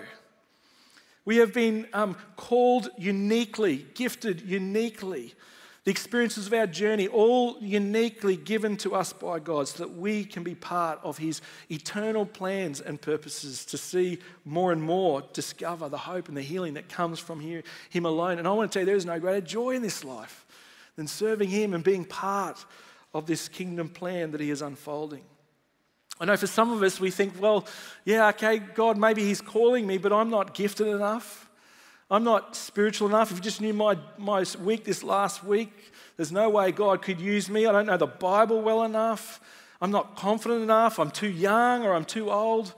We 1.24 1.38
have 1.38 1.52
been 1.52 1.88
um, 1.92 2.14
called 2.36 2.90
uniquely, 2.96 3.86
gifted 3.94 4.42
uniquely. 4.42 5.34
The 5.82 5.90
experiences 5.90 6.46
of 6.46 6.52
our 6.52 6.68
journey, 6.68 7.08
all 7.08 7.56
uniquely 7.60 8.36
given 8.36 8.76
to 8.78 8.94
us 8.94 9.12
by 9.12 9.40
God, 9.40 9.66
so 9.66 9.78
that 9.78 9.96
we 9.96 10.24
can 10.24 10.44
be 10.44 10.54
part 10.54 11.00
of 11.02 11.18
His 11.18 11.40
eternal 11.72 12.24
plans 12.24 12.80
and 12.80 13.02
purposes 13.02 13.64
to 13.64 13.76
see 13.76 14.20
more 14.44 14.70
and 14.70 14.80
more, 14.80 15.24
discover 15.32 15.88
the 15.88 15.98
hope 15.98 16.28
and 16.28 16.36
the 16.36 16.42
healing 16.42 16.74
that 16.74 16.88
comes 16.88 17.18
from 17.18 17.40
Him 17.40 18.06
alone. 18.06 18.38
And 18.38 18.46
I 18.46 18.52
want 18.52 18.70
to 18.70 18.78
tell 18.78 18.82
you, 18.82 18.86
there 18.86 18.94
is 18.94 19.04
no 19.04 19.18
greater 19.18 19.40
joy 19.40 19.70
in 19.70 19.82
this 19.82 20.04
life 20.04 20.41
than 20.96 21.06
serving 21.06 21.48
Him 21.48 21.74
and 21.74 21.82
being 21.82 22.04
part 22.04 22.64
of 23.14 23.26
this 23.26 23.48
kingdom 23.48 23.88
plan 23.88 24.30
that 24.32 24.40
He 24.40 24.50
is 24.50 24.62
unfolding. 24.62 25.24
I 26.20 26.24
know 26.24 26.36
for 26.36 26.46
some 26.46 26.70
of 26.70 26.82
us, 26.82 27.00
we 27.00 27.10
think, 27.10 27.40
well, 27.40 27.66
yeah, 28.04 28.28
okay, 28.28 28.58
God, 28.58 28.96
maybe 28.96 29.22
He's 29.22 29.40
calling 29.40 29.86
me, 29.86 29.98
but 29.98 30.12
I'm 30.12 30.30
not 30.30 30.54
gifted 30.54 30.86
enough. 30.86 31.48
I'm 32.10 32.24
not 32.24 32.54
spiritual 32.54 33.08
enough. 33.08 33.30
If 33.30 33.38
you 33.38 33.42
just 33.42 33.60
knew 33.60 33.72
my, 33.72 33.96
my 34.18 34.44
week 34.60 34.84
this 34.84 35.02
last 35.02 35.42
week, 35.42 35.92
there's 36.16 36.30
no 36.30 36.50
way 36.50 36.70
God 36.70 37.00
could 37.00 37.20
use 37.20 37.48
me. 37.48 37.66
I 37.66 37.72
don't 37.72 37.86
know 37.86 37.96
the 37.96 38.06
Bible 38.06 38.60
well 38.60 38.84
enough. 38.84 39.40
I'm 39.80 39.90
not 39.90 40.14
confident 40.14 40.62
enough. 40.62 41.00
I'm 41.00 41.10
too 41.10 41.30
young 41.30 41.84
or 41.84 41.94
I'm 41.94 42.04
too 42.04 42.30
old. 42.30 42.74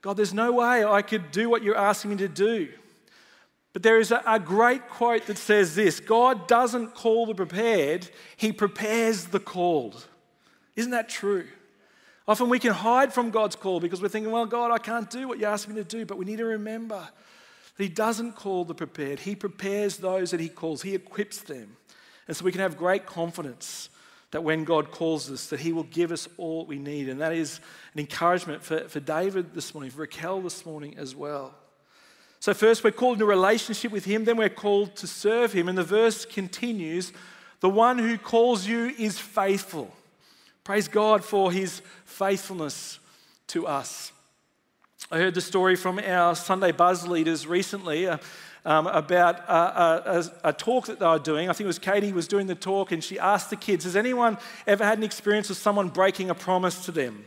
God, 0.00 0.16
there's 0.16 0.32
no 0.32 0.52
way 0.52 0.84
I 0.84 1.02
could 1.02 1.30
do 1.30 1.50
what 1.50 1.62
you're 1.62 1.76
asking 1.76 2.12
me 2.12 2.16
to 2.16 2.28
do. 2.28 2.68
But 3.72 3.82
there 3.82 3.98
is 3.98 4.10
a, 4.10 4.22
a, 4.26 4.40
great 4.40 4.88
quote 4.88 5.26
that 5.26 5.38
says 5.38 5.74
this 5.74 6.00
God 6.00 6.48
doesn't 6.48 6.94
call 6.94 7.26
the 7.26 7.34
prepared, 7.34 8.08
He 8.36 8.52
prepares 8.52 9.26
the 9.26 9.40
called. 9.40 10.06
Isn't 10.76 10.92
that 10.92 11.08
true? 11.08 11.46
Often 12.26 12.50
we 12.50 12.58
can 12.58 12.72
hide 12.72 13.12
from 13.12 13.30
God's 13.30 13.56
call 13.56 13.80
because 13.80 14.02
we're 14.02 14.08
thinking, 14.08 14.30
well, 14.30 14.46
God, 14.46 14.70
I 14.70 14.78
can't 14.78 15.08
do 15.08 15.26
what 15.26 15.38
you 15.38 15.46
asked 15.46 15.66
me 15.66 15.74
to 15.76 15.84
do. 15.84 16.04
But 16.04 16.18
we 16.18 16.26
need 16.26 16.36
to 16.38 16.44
remember 16.44 17.08
that 17.76 17.82
He 17.82 17.88
doesn't 17.88 18.36
call 18.36 18.64
the 18.64 18.74
prepared, 18.74 19.20
He 19.20 19.34
prepares 19.34 19.96
those 19.96 20.30
that 20.30 20.40
He 20.40 20.48
calls, 20.48 20.82
He 20.82 20.94
equips 20.94 21.40
them. 21.40 21.76
And 22.26 22.36
so 22.36 22.44
we 22.44 22.52
can 22.52 22.60
have 22.60 22.76
great 22.76 23.06
confidence 23.06 23.88
that 24.30 24.44
when 24.44 24.64
God 24.64 24.90
calls 24.90 25.30
us, 25.30 25.46
that 25.46 25.60
He 25.60 25.72
will 25.72 25.84
give 25.84 26.12
us 26.12 26.28
all 26.36 26.66
we 26.66 26.78
need. 26.78 27.08
And 27.08 27.20
that 27.20 27.32
is 27.32 27.60
an 27.94 28.00
encouragement 28.00 28.62
for, 28.62 28.80
for 28.88 29.00
David 29.00 29.54
this 29.54 29.72
morning, 29.72 29.90
for 29.90 30.02
Raquel 30.02 30.42
this 30.42 30.66
morning 30.66 30.96
as 30.98 31.14
well. 31.14 31.54
So, 32.40 32.54
first, 32.54 32.84
we're 32.84 32.92
called 32.92 33.14
into 33.14 33.26
relationship 33.26 33.90
with 33.90 34.04
Him, 34.04 34.24
then 34.24 34.36
we're 34.36 34.48
called 34.48 34.94
to 34.96 35.06
serve 35.06 35.52
Him. 35.52 35.68
And 35.68 35.76
the 35.76 35.84
verse 35.84 36.24
continues 36.24 37.12
The 37.60 37.70
one 37.70 37.98
who 37.98 38.16
calls 38.16 38.66
you 38.66 38.94
is 38.98 39.18
faithful. 39.18 39.92
Praise 40.62 40.86
God 40.86 41.24
for 41.24 41.50
His 41.50 41.82
faithfulness 42.04 43.00
to 43.48 43.66
us. 43.66 44.12
I 45.10 45.18
heard 45.18 45.34
the 45.34 45.40
story 45.40 45.74
from 45.74 45.98
our 45.98 46.36
Sunday 46.36 46.70
Buzz 46.70 47.08
leaders 47.08 47.46
recently 47.46 48.06
uh, 48.06 48.18
um, 48.64 48.86
about 48.86 49.38
a, 49.48 50.18
a, 50.18 50.50
a, 50.50 50.52
talk 50.52 50.86
that 50.86 50.98
they 50.98 51.06
were 51.06 51.18
doing. 51.18 51.48
I 51.48 51.54
think 51.54 51.64
it 51.64 51.68
was 51.68 51.78
Katie 51.78 52.12
was 52.12 52.28
doing 52.28 52.46
the 52.46 52.54
talk, 52.54 52.92
and 52.92 53.02
she 53.02 53.18
asked 53.18 53.48
the 53.48 53.56
kids, 53.56 53.84
Has 53.84 53.96
anyone 53.96 54.36
ever 54.66 54.84
had 54.84 54.98
an 54.98 55.04
experience 55.04 55.48
of 55.48 55.56
someone 55.56 55.88
breaking 55.88 56.28
a 56.28 56.34
promise 56.34 56.84
to 56.84 56.92
them? 56.92 57.24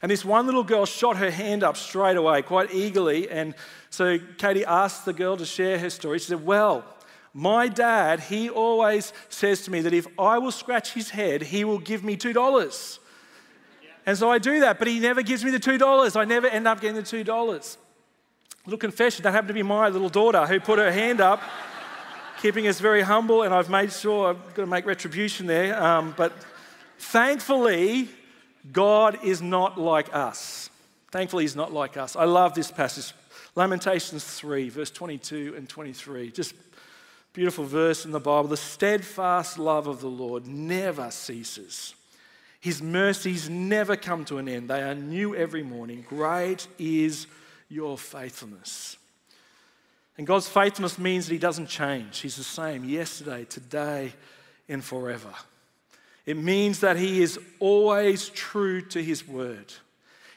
And 0.00 0.10
this 0.10 0.24
one 0.24 0.46
little 0.46 0.62
girl 0.62 0.86
shot 0.86 1.16
her 1.16 1.30
hand 1.30 1.62
up 1.62 1.76
straight 1.76 2.16
away, 2.16 2.42
quite 2.42 2.72
eagerly. 2.72 3.28
And 3.28 3.54
so 3.90 4.18
Katie 4.38 4.64
asked 4.64 5.04
the 5.04 5.12
girl 5.12 5.36
to 5.36 5.44
share 5.44 5.78
her 5.78 5.90
story. 5.90 6.18
She 6.18 6.26
said, 6.26 6.44
Well, 6.44 6.84
my 7.34 7.68
dad, 7.68 8.20
he 8.20 8.48
always 8.48 9.12
says 9.28 9.62
to 9.62 9.70
me 9.70 9.80
that 9.82 9.92
if 9.92 10.06
I 10.18 10.38
will 10.38 10.52
scratch 10.52 10.92
his 10.92 11.10
head, 11.10 11.42
he 11.42 11.64
will 11.64 11.78
give 11.78 12.02
me 12.04 12.16
$2. 12.16 12.98
And 14.06 14.16
so 14.16 14.30
I 14.30 14.38
do 14.38 14.60
that, 14.60 14.78
but 14.78 14.88
he 14.88 15.00
never 15.00 15.22
gives 15.22 15.44
me 15.44 15.50
the 15.50 15.60
$2. 15.60 16.16
I 16.16 16.24
never 16.24 16.46
end 16.46 16.66
up 16.66 16.80
getting 16.80 16.96
the 16.96 17.02
$2. 17.02 17.76
Little 18.64 18.78
confession 18.78 19.22
that 19.22 19.32
happened 19.32 19.48
to 19.48 19.54
be 19.54 19.62
my 19.62 19.88
little 19.88 20.08
daughter 20.08 20.46
who 20.46 20.60
put 20.60 20.78
her 20.78 20.90
hand 20.90 21.20
up, 21.20 21.42
keeping 22.42 22.66
us 22.66 22.80
very 22.80 23.02
humble, 23.02 23.42
and 23.42 23.52
I've 23.52 23.70
made 23.70 23.92
sure 23.92 24.30
I've 24.30 24.54
got 24.54 24.62
to 24.62 24.66
make 24.66 24.86
retribution 24.86 25.46
there. 25.46 25.80
Um, 25.82 26.14
but 26.16 26.32
thankfully, 26.98 28.08
God 28.72 29.18
is 29.24 29.40
not 29.40 29.78
like 29.78 30.14
us. 30.14 30.70
Thankfully, 31.10 31.44
He's 31.44 31.56
not 31.56 31.72
like 31.72 31.96
us. 31.96 32.16
I 32.16 32.24
love 32.24 32.54
this 32.54 32.70
passage. 32.70 33.14
Lamentations 33.54 34.24
3, 34.24 34.68
verse 34.68 34.90
22 34.90 35.54
and 35.56 35.68
23. 35.68 36.30
Just 36.30 36.54
beautiful 37.32 37.64
verse 37.64 38.04
in 38.04 38.10
the 38.10 38.20
Bible. 38.20 38.48
The 38.48 38.56
steadfast 38.56 39.58
love 39.58 39.86
of 39.86 40.00
the 40.00 40.08
Lord 40.08 40.46
never 40.46 41.10
ceases. 41.10 41.94
His 42.60 42.82
mercies 42.82 43.48
never 43.48 43.96
come 43.96 44.24
to 44.26 44.38
an 44.38 44.48
end. 44.48 44.68
They 44.68 44.82
are 44.82 44.94
new 44.94 45.34
every 45.34 45.62
morning. 45.62 46.04
Great 46.08 46.66
is 46.78 47.26
your 47.68 47.96
faithfulness. 47.96 48.96
And 50.16 50.26
God's 50.26 50.48
faithfulness 50.48 50.98
means 50.98 51.26
that 51.26 51.32
He 51.34 51.38
doesn't 51.38 51.68
change. 51.68 52.18
He's 52.18 52.36
the 52.36 52.42
same 52.42 52.84
yesterday, 52.84 53.44
today, 53.44 54.12
and 54.68 54.84
forever. 54.84 55.32
It 56.28 56.36
means 56.36 56.80
that 56.80 56.98
He 56.98 57.22
is 57.22 57.40
always 57.58 58.28
true 58.28 58.82
to 58.82 59.02
His 59.02 59.26
word. 59.26 59.72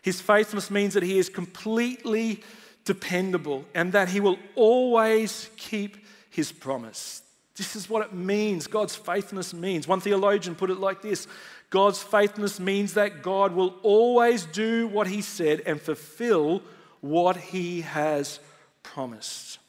His 0.01 0.21
faithfulness 0.21 0.71
means 0.71 0.93
that 0.93 1.03
He 1.03 1.19
is 1.19 1.27
completely 1.27 2.39
dependable 2.85 3.65
and 3.75 3.91
that 3.91 4.07
He 4.07 4.21
will 4.21 4.37
always 4.55 5.49
keep 5.57 5.97
His 6.29 6.53
promise. 6.53 7.23
This 7.57 7.75
is 7.75 7.89
what 7.89 8.05
it 8.05 8.13
means. 8.13 8.67
God's 8.67 8.95
faithfulness 8.95 9.53
means. 9.53 9.85
One 9.85 9.99
theologian 9.99 10.55
put 10.55 10.69
it 10.69 10.79
like 10.79 11.01
this 11.01 11.27
God's 11.69 12.01
faithfulness 12.01 12.57
means 12.57 12.93
that 12.93 13.21
God 13.21 13.51
will 13.51 13.75
always 13.83 14.45
do 14.45 14.87
what 14.87 15.07
He 15.07 15.21
said 15.21 15.61
and 15.65 15.81
fulfill 15.81 16.63
what 17.01 17.35
He 17.35 17.81
has 17.81 18.39
promised. 18.81 19.59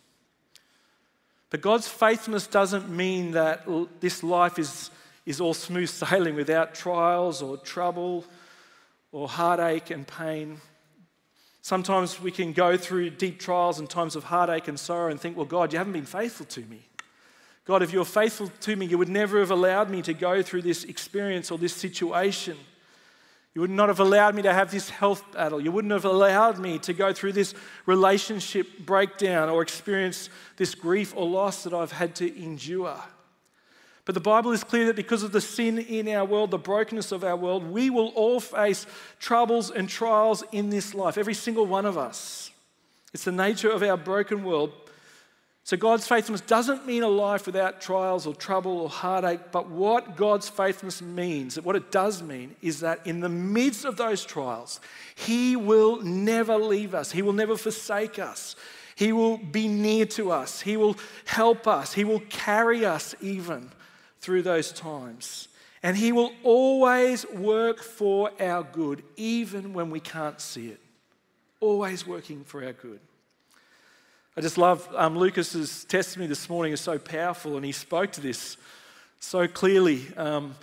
But 1.50 1.62
God's 1.62 1.88
faithfulness 1.88 2.46
doesn't 2.46 2.88
mean 2.88 3.32
that 3.32 3.66
this 3.98 4.22
life 4.22 4.60
is, 4.60 4.92
is 5.26 5.40
all 5.40 5.54
smooth 5.54 5.88
sailing 5.88 6.34
without 6.34 6.74
trials 6.74 7.42
or 7.42 7.56
trouble 7.56 8.24
or 9.12 9.28
heartache 9.28 9.90
and 9.90 10.06
pain. 10.06 10.60
Sometimes 11.60 12.20
we 12.20 12.32
can 12.32 12.52
go 12.52 12.76
through 12.76 13.10
deep 13.10 13.38
trials 13.38 13.78
and 13.78 13.88
times 13.88 14.16
of 14.16 14.24
heartache 14.24 14.66
and 14.66 14.78
sorrow 14.78 15.10
and 15.10 15.20
think, 15.20 15.36
well, 15.36 15.46
God, 15.46 15.72
you 15.72 15.78
haven't 15.78 15.92
been 15.92 16.04
faithful 16.04 16.46
to 16.46 16.60
me. 16.62 16.88
God, 17.64 17.82
if 17.82 17.92
you're 17.92 18.04
faithful 18.04 18.50
to 18.62 18.74
me, 18.74 18.86
you 18.86 18.98
would 18.98 19.08
never 19.08 19.38
have 19.38 19.52
allowed 19.52 19.88
me 19.88 20.02
to 20.02 20.12
go 20.12 20.42
through 20.42 20.62
this 20.62 20.82
experience 20.82 21.52
or 21.52 21.58
this 21.58 21.74
situation. 21.74 22.56
You 23.54 23.60
would 23.60 23.70
not 23.70 23.88
have 23.88 24.00
allowed 24.00 24.34
me 24.34 24.42
to 24.42 24.52
have 24.52 24.72
this 24.72 24.90
health 24.90 25.22
battle. 25.32 25.60
You 25.60 25.70
wouldn't 25.70 25.92
have 25.92 26.06
allowed 26.06 26.58
me 26.58 26.78
to 26.80 26.92
go 26.92 27.12
through 27.12 27.32
this 27.32 27.54
relationship 27.86 28.66
breakdown 28.80 29.48
or 29.48 29.62
experience 29.62 30.30
this 30.56 30.74
grief 30.74 31.12
or 31.14 31.28
loss 31.28 31.62
that 31.62 31.74
I've 31.74 31.92
had 31.92 32.16
to 32.16 32.42
endure. 32.42 32.98
But 34.04 34.14
the 34.14 34.20
Bible 34.20 34.50
is 34.50 34.64
clear 34.64 34.86
that 34.86 34.96
because 34.96 35.22
of 35.22 35.30
the 35.30 35.40
sin 35.40 35.78
in 35.78 36.08
our 36.08 36.24
world, 36.24 36.50
the 36.50 36.58
brokenness 36.58 37.12
of 37.12 37.22
our 37.22 37.36
world, 37.36 37.70
we 37.70 37.88
will 37.88 38.08
all 38.08 38.40
face 38.40 38.86
troubles 39.20 39.70
and 39.70 39.88
trials 39.88 40.42
in 40.50 40.70
this 40.70 40.92
life, 40.94 41.16
every 41.16 41.34
single 41.34 41.66
one 41.66 41.86
of 41.86 41.96
us. 41.96 42.50
It's 43.14 43.24
the 43.24 43.32
nature 43.32 43.70
of 43.70 43.82
our 43.82 43.96
broken 43.96 44.42
world. 44.42 44.72
So, 45.64 45.76
God's 45.76 46.08
faithfulness 46.08 46.40
doesn't 46.40 46.88
mean 46.88 47.04
a 47.04 47.08
life 47.08 47.46
without 47.46 47.80
trials 47.80 48.26
or 48.26 48.34
trouble 48.34 48.80
or 48.80 48.88
heartache, 48.88 49.52
but 49.52 49.70
what 49.70 50.16
God's 50.16 50.48
faithfulness 50.48 51.00
means, 51.00 51.60
what 51.60 51.76
it 51.76 51.92
does 51.92 52.20
mean, 52.20 52.56
is 52.60 52.80
that 52.80 53.06
in 53.06 53.20
the 53.20 53.28
midst 53.28 53.84
of 53.84 53.96
those 53.96 54.24
trials, 54.24 54.80
He 55.14 55.54
will 55.54 56.02
never 56.02 56.56
leave 56.56 56.96
us, 56.96 57.12
He 57.12 57.22
will 57.22 57.32
never 57.32 57.56
forsake 57.56 58.18
us, 58.18 58.56
He 58.96 59.12
will 59.12 59.36
be 59.36 59.68
near 59.68 60.04
to 60.06 60.32
us, 60.32 60.60
He 60.60 60.76
will 60.76 60.96
help 61.26 61.68
us, 61.68 61.92
He 61.92 62.02
will 62.02 62.22
carry 62.28 62.84
us 62.84 63.14
even 63.20 63.70
through 64.22 64.42
those 64.42 64.72
times. 64.72 65.48
And 65.82 65.96
He 65.96 66.12
will 66.12 66.32
always 66.44 67.26
work 67.28 67.82
for 67.82 68.30
our 68.40 68.62
good, 68.62 69.02
even 69.16 69.74
when 69.74 69.90
we 69.90 70.00
can't 70.00 70.40
see 70.40 70.68
it. 70.68 70.80
Always 71.60 72.06
working 72.06 72.44
for 72.44 72.64
our 72.64 72.72
good. 72.72 73.00
I 74.36 74.40
just 74.40 74.56
love 74.56 74.88
um, 74.96 75.18
Lucas's 75.18 75.84
testimony 75.84 76.28
this 76.28 76.48
morning 76.48 76.72
is 76.72 76.80
so 76.80 76.98
powerful, 76.98 77.56
and 77.56 77.66
he 77.66 77.72
spoke 77.72 78.12
to 78.12 78.22
this 78.22 78.56
so 79.20 79.46
clearly. 79.46 80.06
Um, 80.16 80.54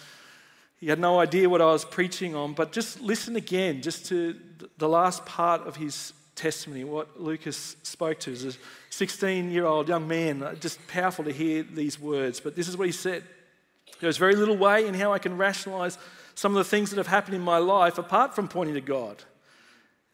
he 0.79 0.87
had 0.87 0.99
no 0.99 1.19
idea 1.19 1.47
what 1.47 1.61
I 1.61 1.65
was 1.65 1.85
preaching 1.85 2.33
on, 2.33 2.53
but 2.53 2.71
just 2.71 2.99
listen 2.99 3.35
again, 3.35 3.81
just 3.81 4.07
to 4.07 4.35
the 4.77 4.89
last 4.89 5.25
part 5.25 5.67
of 5.67 5.75
his 5.75 6.13
testimony, 6.35 6.85
what 6.85 7.21
Lucas 7.21 7.75
spoke 7.83 8.19
to. 8.21 8.31
As 8.31 8.45
a 8.45 8.53
16 8.89 9.51
year 9.51 9.65
old 9.65 9.89
young 9.89 10.07
man, 10.07 10.57
just 10.61 10.79
powerful 10.87 11.25
to 11.25 11.31
hear 11.31 11.61
these 11.63 11.99
words. 11.99 12.39
But 12.39 12.55
this 12.55 12.67
is 12.67 12.77
what 12.77 12.87
he 12.87 12.93
said 12.93 13.23
There's 13.99 14.17
very 14.17 14.35
little 14.35 14.57
way 14.57 14.87
in 14.87 14.93
how 14.93 15.13
I 15.13 15.19
can 15.19 15.37
rationalize 15.37 15.97
some 16.35 16.55
of 16.55 16.57
the 16.57 16.69
things 16.69 16.89
that 16.89 16.97
have 16.97 17.07
happened 17.07 17.35
in 17.35 17.41
my 17.41 17.57
life 17.57 17.97
apart 17.97 18.33
from 18.33 18.47
pointing 18.47 18.75
to 18.75 18.81
God. 18.81 19.23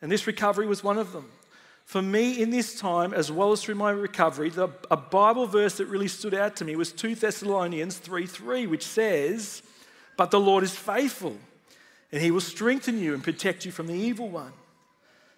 And 0.02 0.12
this 0.12 0.28
recovery 0.28 0.68
was 0.68 0.84
one 0.84 0.98
of 0.98 1.14
them 1.14 1.32
for 1.86 2.02
me 2.02 2.42
in 2.42 2.50
this 2.50 2.78
time, 2.80 3.14
as 3.14 3.32
well 3.32 3.52
as 3.52 3.64
through 3.64 3.76
my 3.76 3.92
recovery, 3.92 4.50
the, 4.50 4.70
a 4.90 4.98
Bible 4.98 5.46
verse 5.46 5.78
that 5.78 5.86
really 5.86 6.08
stood 6.08 6.34
out 6.34 6.56
to 6.58 6.66
me 6.66 6.76
was 6.76 6.92
2 6.92 7.16
Thessalonians 7.16 7.98
3 8.00 8.26
3, 8.26 8.68
which 8.68 8.86
says, 8.86 9.62
But 10.18 10.32
the 10.32 10.40
Lord 10.40 10.64
is 10.64 10.76
faithful, 10.76 11.38
and 12.12 12.22
he 12.22 12.32
will 12.32 12.42
strengthen 12.42 13.00
you 13.00 13.14
and 13.14 13.24
protect 13.24 13.66
you 13.66 13.72
from 13.72 13.86
the 13.86 13.94
evil 13.94 14.30
one. 14.30 14.54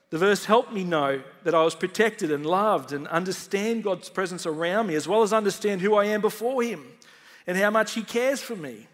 The 0.10 0.18
verse 0.18 0.46
helped 0.46 0.72
me 0.72 0.86
know 0.86 1.22
that 1.44 1.54
I 1.54 1.64
was 1.64 1.76
protected 1.76 2.32
and 2.32 2.46
loved 2.46 2.94
and 2.94 3.10
understand 3.10 3.84
God's 3.84 4.08
presence 4.08 4.46
around 4.46 4.88
me, 4.88 4.96
as 4.96 5.06
well 5.06 5.24
as 5.24 5.34
understand 5.34 5.82
who 5.82 5.96
I 5.96 6.06
am 6.06 6.22
before 6.22 6.64
Him 6.64 6.86
and 7.48 7.58
how 7.58 7.72
much 7.72 7.94
He 7.94 8.04
cares 8.04 8.42
for 8.42 8.56
me. 8.56 8.88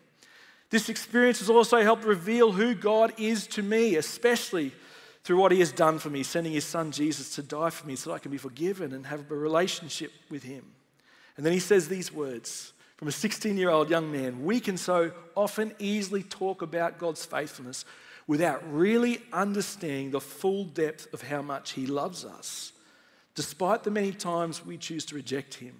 This 0.69 0.89
experience 0.89 1.39
has 1.39 1.49
also 1.49 1.81
helped 1.83 2.03
reveal 2.03 2.51
who 2.51 2.73
God 2.73 3.13
is 3.19 3.45
to 3.47 3.61
me, 3.61 3.95
especially 3.95 4.71
through 5.23 5.37
what 5.37 5.51
he 5.51 5.59
has 5.59 5.71
done 5.71 5.99
for 5.99 6.09
me, 6.09 6.23
sending 6.23 6.51
his 6.51 6.65
son 6.65 6.91
Jesus 6.91 7.35
to 7.35 7.43
die 7.43 7.69
for 7.69 7.87
me 7.87 7.95
so 7.95 8.09
that 8.09 8.15
I 8.15 8.19
can 8.19 8.31
be 8.31 8.37
forgiven 8.37 8.91
and 8.91 9.05
have 9.05 9.29
a 9.31 9.35
relationship 9.35 10.11
with 10.31 10.41
him. 10.41 10.65
And 11.37 11.45
then 11.45 11.53
he 11.53 11.59
says 11.59 11.87
these 11.87 12.11
words 12.11 12.73
from 12.97 13.07
a 13.07 13.11
16 13.11 13.55
year 13.55 13.69
old 13.69 13.89
young 13.89 14.11
man 14.11 14.43
We 14.43 14.59
can 14.59 14.77
so 14.77 15.11
often 15.35 15.73
easily 15.77 16.23
talk 16.23 16.61
about 16.61 16.97
God's 16.97 17.23
faithfulness 17.23 17.85
without 18.25 18.63
really 18.73 19.21
understanding 19.31 20.11
the 20.11 20.21
full 20.21 20.63
depth 20.63 21.13
of 21.13 21.21
how 21.21 21.41
much 21.41 21.73
he 21.73 21.85
loves 21.85 22.25
us. 22.25 22.71
despite 23.35 23.83
the 23.83 23.91
many 23.91 24.11
times 24.11 24.65
we 24.65 24.77
choose 24.77 25.05
to 25.05 25.15
reject 25.15 25.55
Him. 25.55 25.75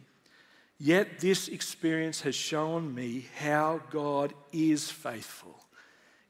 Yet 0.84 1.22
this 1.22 1.48
experience 1.48 2.24
has 2.24 2.36
shown 2.36 2.94
me 2.94 3.28
how 3.38 3.80
God 3.90 4.34
is 4.52 4.92
faithful. 4.92 5.56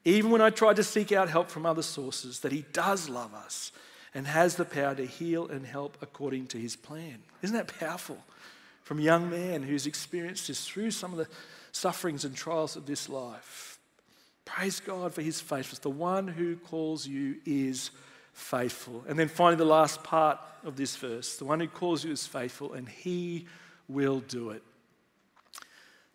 Even 0.04 0.30
when 0.30 0.40
I 0.40 0.50
tried 0.50 0.76
to 0.76 0.84
seek 0.84 1.10
out 1.10 1.28
help 1.28 1.50
from 1.50 1.66
other 1.66 1.82
sources, 1.82 2.38
that 2.38 2.52
He 2.52 2.64
does 2.72 3.08
love 3.08 3.34
us 3.34 3.72
and 4.14 4.28
has 4.28 4.54
the 4.54 4.64
power 4.64 4.94
to 4.94 5.06
heal 5.06 5.48
and 5.48 5.66
help 5.66 5.98
according 6.00 6.46
to 6.48 6.58
His 6.58 6.76
plan. 6.76 7.18
Isn't 7.42 7.56
that 7.56 7.80
powerful? 7.80 8.18
From 8.84 9.00
a 9.00 9.02
young 9.02 9.28
man 9.28 9.64
who's 9.64 9.88
experienced 9.88 10.46
this 10.46 10.64
through 10.64 10.92
some 10.92 11.10
of 11.10 11.18
the 11.18 11.26
sufferings 11.72 12.24
and 12.24 12.36
trials 12.36 12.76
of 12.76 12.86
this 12.86 13.08
life. 13.08 13.80
Praise 14.44 14.78
God 14.78 15.12
for 15.12 15.22
His 15.22 15.40
faithfulness. 15.40 15.80
The 15.80 15.90
one 15.90 16.28
who 16.28 16.54
calls 16.54 17.08
you 17.08 17.38
is 17.44 17.90
faithful. 18.34 19.04
And 19.08 19.18
then 19.18 19.26
finally, 19.26 19.56
the 19.56 19.64
last 19.64 20.04
part 20.04 20.38
of 20.62 20.76
this 20.76 20.94
verse 20.94 21.38
the 21.38 21.44
one 21.44 21.58
who 21.58 21.66
calls 21.66 22.04
you 22.04 22.12
is 22.12 22.24
faithful, 22.24 22.74
and 22.74 22.88
He 22.88 23.48
will 23.88 24.20
do 24.20 24.50
it. 24.50 24.62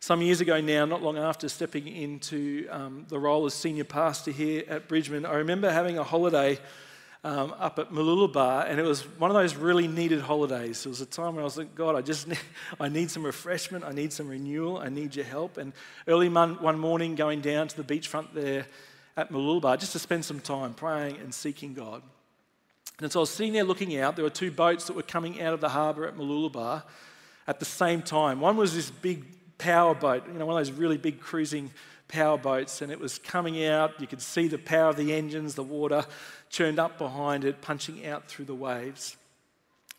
Some 0.02 0.22
years 0.22 0.40
ago 0.40 0.60
now, 0.60 0.86
not 0.86 1.02
long 1.02 1.18
after 1.18 1.48
stepping 1.48 1.86
into 1.86 2.66
um, 2.70 3.04
the 3.08 3.18
role 3.18 3.44
as 3.44 3.52
senior 3.52 3.84
pastor 3.84 4.30
here 4.30 4.64
at 4.66 4.88
Bridgeman, 4.88 5.26
I 5.26 5.34
remember 5.34 5.70
having 5.70 5.98
a 5.98 6.04
holiday 6.04 6.58
um, 7.22 7.54
up 7.58 7.78
at 7.78 7.90
Mooloolaba, 7.90 8.66
and 8.66 8.80
it 8.80 8.82
was 8.82 9.02
one 9.18 9.30
of 9.30 9.34
those 9.34 9.54
really 9.54 9.86
needed 9.86 10.22
holidays. 10.22 10.86
It 10.86 10.88
was 10.88 11.02
a 11.02 11.06
time 11.06 11.34
when 11.34 11.42
I 11.42 11.44
was 11.44 11.58
like, 11.58 11.74
God, 11.74 11.96
I 11.96 12.00
just 12.00 12.28
need, 12.28 12.38
I 12.80 12.88
need 12.88 13.10
some 13.10 13.24
refreshment, 13.24 13.84
I 13.84 13.92
need 13.92 14.12
some 14.12 14.28
renewal, 14.28 14.78
I 14.78 14.88
need 14.88 15.14
your 15.14 15.26
help. 15.26 15.58
And 15.58 15.74
early 16.08 16.30
one 16.30 16.78
morning, 16.78 17.14
going 17.14 17.42
down 17.42 17.68
to 17.68 17.82
the 17.82 17.84
beachfront 17.84 18.32
there 18.32 18.66
at 19.16 19.30
Mooloolaba 19.30 19.78
just 19.78 19.92
to 19.92 19.98
spend 19.98 20.24
some 20.24 20.40
time 20.40 20.72
praying 20.72 21.18
and 21.18 21.34
seeking 21.34 21.74
God. 21.74 22.02
And 23.00 23.12
so 23.12 23.20
I 23.20 23.22
was 23.22 23.30
sitting 23.30 23.52
there 23.52 23.64
looking 23.64 23.98
out. 23.98 24.16
There 24.16 24.24
were 24.24 24.30
two 24.30 24.50
boats 24.50 24.86
that 24.86 24.96
were 24.96 25.02
coming 25.02 25.42
out 25.42 25.52
of 25.52 25.60
the 25.60 25.70
harbour 25.70 26.06
at 26.06 26.16
Mooloolaba 26.16 26.84
at 27.50 27.58
the 27.58 27.64
same 27.64 28.00
time. 28.00 28.40
One 28.40 28.56
was 28.56 28.76
this 28.76 28.92
big 28.92 29.24
power 29.58 29.92
boat, 29.92 30.22
you 30.28 30.38
know, 30.38 30.46
one 30.46 30.56
of 30.56 30.64
those 30.64 30.74
really 30.74 30.96
big 30.96 31.20
cruising 31.20 31.72
power 32.06 32.38
boats, 32.38 32.80
and 32.80 32.92
it 32.92 33.00
was 33.00 33.18
coming 33.18 33.66
out. 33.66 34.00
You 34.00 34.06
could 34.06 34.22
see 34.22 34.46
the 34.46 34.56
power 34.56 34.90
of 34.90 34.96
the 34.96 35.12
engines, 35.12 35.56
the 35.56 35.64
water 35.64 36.06
churned 36.48 36.78
up 36.78 36.96
behind 36.96 37.44
it, 37.44 37.60
punching 37.60 38.06
out 38.06 38.28
through 38.28 38.44
the 38.44 38.54
waves. 38.54 39.16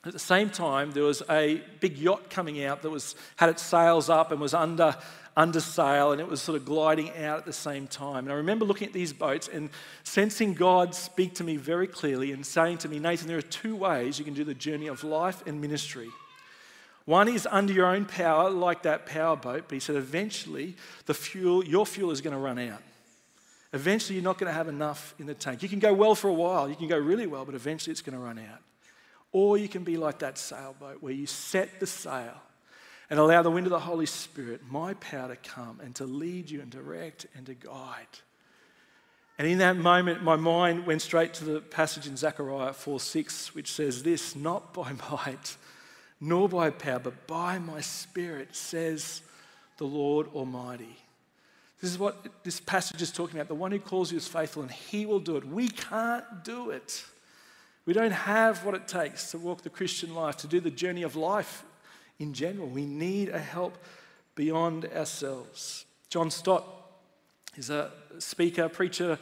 At 0.05 0.13
the 0.13 0.19
same 0.19 0.49
time, 0.49 0.91
there 0.91 1.03
was 1.03 1.21
a 1.29 1.61
big 1.81 1.97
yacht 1.97 2.29
coming 2.29 2.63
out 2.63 2.83
that 2.83 2.89
was, 2.89 3.15
had 3.35 3.49
its 3.49 3.61
sails 3.61 4.09
up 4.09 4.31
and 4.31 4.39
was 4.39 4.53
under, 4.53 4.95
under 5.35 5.59
sail, 5.59 6.13
and 6.13 6.21
it 6.21 6.29
was 6.29 6.41
sort 6.41 6.57
of 6.57 6.63
gliding 6.63 7.09
out 7.17 7.37
at 7.37 7.45
the 7.45 7.51
same 7.51 7.85
time. 7.85 8.23
And 8.23 8.31
I 8.31 8.35
remember 8.35 8.63
looking 8.63 8.87
at 8.87 8.93
these 8.93 9.11
boats 9.11 9.49
and 9.49 9.69
sensing 10.05 10.53
God 10.53 10.95
speak 10.95 11.35
to 11.35 11.43
me 11.43 11.57
very 11.57 11.87
clearly 11.87 12.31
and 12.31 12.45
saying 12.45 12.77
to 12.79 12.87
me, 12.87 12.97
Nathan, 12.97 13.27
there 13.27 13.37
are 13.37 13.41
two 13.41 13.75
ways 13.75 14.17
you 14.17 14.23
can 14.23 14.33
do 14.33 14.45
the 14.45 14.53
journey 14.53 14.87
of 14.87 15.03
life 15.03 15.45
and 15.45 15.59
ministry. 15.59 16.07
One 17.05 17.27
is 17.27 17.47
under 17.49 17.73
your 17.73 17.87
own 17.87 18.05
power, 18.05 18.49
like 18.49 18.83
that 18.83 19.05
power 19.05 19.35
boat, 19.35 19.65
but 19.67 19.73
he 19.73 19.79
said 19.79 19.95
eventually 19.95 20.75
the 21.05 21.13
fuel, 21.13 21.65
your 21.65 21.85
fuel 21.85 22.11
is 22.11 22.21
going 22.21 22.35
to 22.35 22.39
run 22.39 22.59
out. 22.59 22.81
Eventually 23.73 24.15
you're 24.15 24.23
not 24.23 24.37
going 24.37 24.49
to 24.49 24.53
have 24.53 24.67
enough 24.67 25.15
in 25.17 25.25
the 25.25 25.33
tank. 25.33 25.63
You 25.63 25.69
can 25.69 25.79
go 25.79 25.93
well 25.93 26.13
for 26.13 26.27
a 26.27 26.33
while, 26.33 26.69
you 26.69 26.75
can 26.75 26.87
go 26.87 26.97
really 26.97 27.27
well, 27.27 27.45
but 27.45 27.55
eventually 27.55 27.91
it's 27.91 28.01
going 28.01 28.17
to 28.17 28.23
run 28.23 28.37
out. 28.37 28.59
Or 29.31 29.57
you 29.57 29.69
can 29.69 29.83
be 29.83 29.97
like 29.97 30.19
that 30.19 30.37
sailboat 30.37 31.01
where 31.01 31.13
you 31.13 31.25
set 31.25 31.79
the 31.79 31.87
sail 31.87 32.35
and 33.09 33.19
allow 33.19 33.41
the 33.41 33.51
wind 33.51 33.65
of 33.65 33.71
the 33.71 33.79
Holy 33.79 34.05
Spirit, 34.05 34.61
my 34.69 34.93
power, 34.95 35.29
to 35.29 35.35
come 35.37 35.79
and 35.81 35.95
to 35.95 36.05
lead 36.05 36.49
you 36.49 36.61
and 36.61 36.69
direct 36.69 37.27
and 37.35 37.45
to 37.45 37.53
guide. 37.53 38.07
And 39.37 39.47
in 39.47 39.57
that 39.59 39.77
moment, 39.77 40.21
my 40.21 40.35
mind 40.35 40.85
went 40.85 41.01
straight 41.01 41.33
to 41.35 41.45
the 41.45 41.61
passage 41.61 42.07
in 42.07 42.15
Zechariah 42.15 42.73
4 42.73 42.99
6, 42.99 43.55
which 43.55 43.71
says 43.71 44.03
this 44.03 44.35
Not 44.35 44.73
by 44.73 44.91
might, 45.11 45.57
nor 46.21 46.47
by 46.47 46.69
power, 46.69 46.99
but 46.99 47.25
by 47.25 47.57
my 47.57 47.81
Spirit, 47.81 48.55
says 48.55 49.23
the 49.77 49.85
Lord 49.85 50.27
Almighty. 50.35 50.95
This 51.81 51.89
is 51.89 51.97
what 51.97 52.43
this 52.43 52.59
passage 52.59 53.01
is 53.01 53.11
talking 53.11 53.37
about. 53.37 53.47
The 53.47 53.55
one 53.55 53.71
who 53.71 53.79
calls 53.79 54.11
you 54.11 54.17
is 54.17 54.27
faithful, 54.27 54.61
and 54.61 54.71
he 54.71 55.07
will 55.07 55.19
do 55.19 55.35
it. 55.35 55.43
We 55.43 55.67
can't 55.67 56.43
do 56.43 56.69
it. 56.69 57.03
We 57.87 57.93
don't 57.93 58.11
have 58.11 58.63
what 58.63 58.75
it 58.75 58.87
takes 58.87 59.31
to 59.31 59.39
walk 59.39 59.63
the 59.63 59.71
Christian 59.71 60.13
life, 60.13 60.37
to 60.37 60.47
do 60.47 60.59
the 60.59 60.69
journey 60.69 61.01
of 61.01 61.15
life 61.15 61.63
in 62.19 62.33
general. 62.33 62.67
We 62.67 62.85
need 62.85 63.29
a 63.29 63.39
help 63.39 63.79
beyond 64.35 64.85
ourselves. 64.85 65.85
John 66.09 66.29
Stott 66.29 66.63
is 67.55 67.71
a 67.71 67.89
speaker, 68.19 68.69
preacher, 68.69 69.17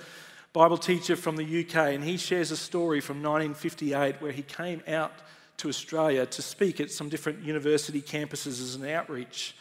Bible 0.51 0.77
teacher 0.77 1.15
from 1.15 1.37
the 1.37 1.61
UK, 1.61 1.93
and 1.93 2.03
he 2.03 2.17
shares 2.17 2.51
a 2.51 2.57
story 2.57 2.99
from 2.99 3.23
1958 3.23 4.21
where 4.21 4.33
he 4.33 4.41
came 4.41 4.83
out 4.85 5.13
to 5.59 5.69
Australia 5.69 6.25
to 6.25 6.41
speak 6.41 6.79
at 6.79 6.91
some 6.91 7.09
different 7.09 7.43
university 7.43 8.01
campuses 8.01 8.61
as 8.61 8.75
an 8.75 8.87
outreach. 8.87 9.55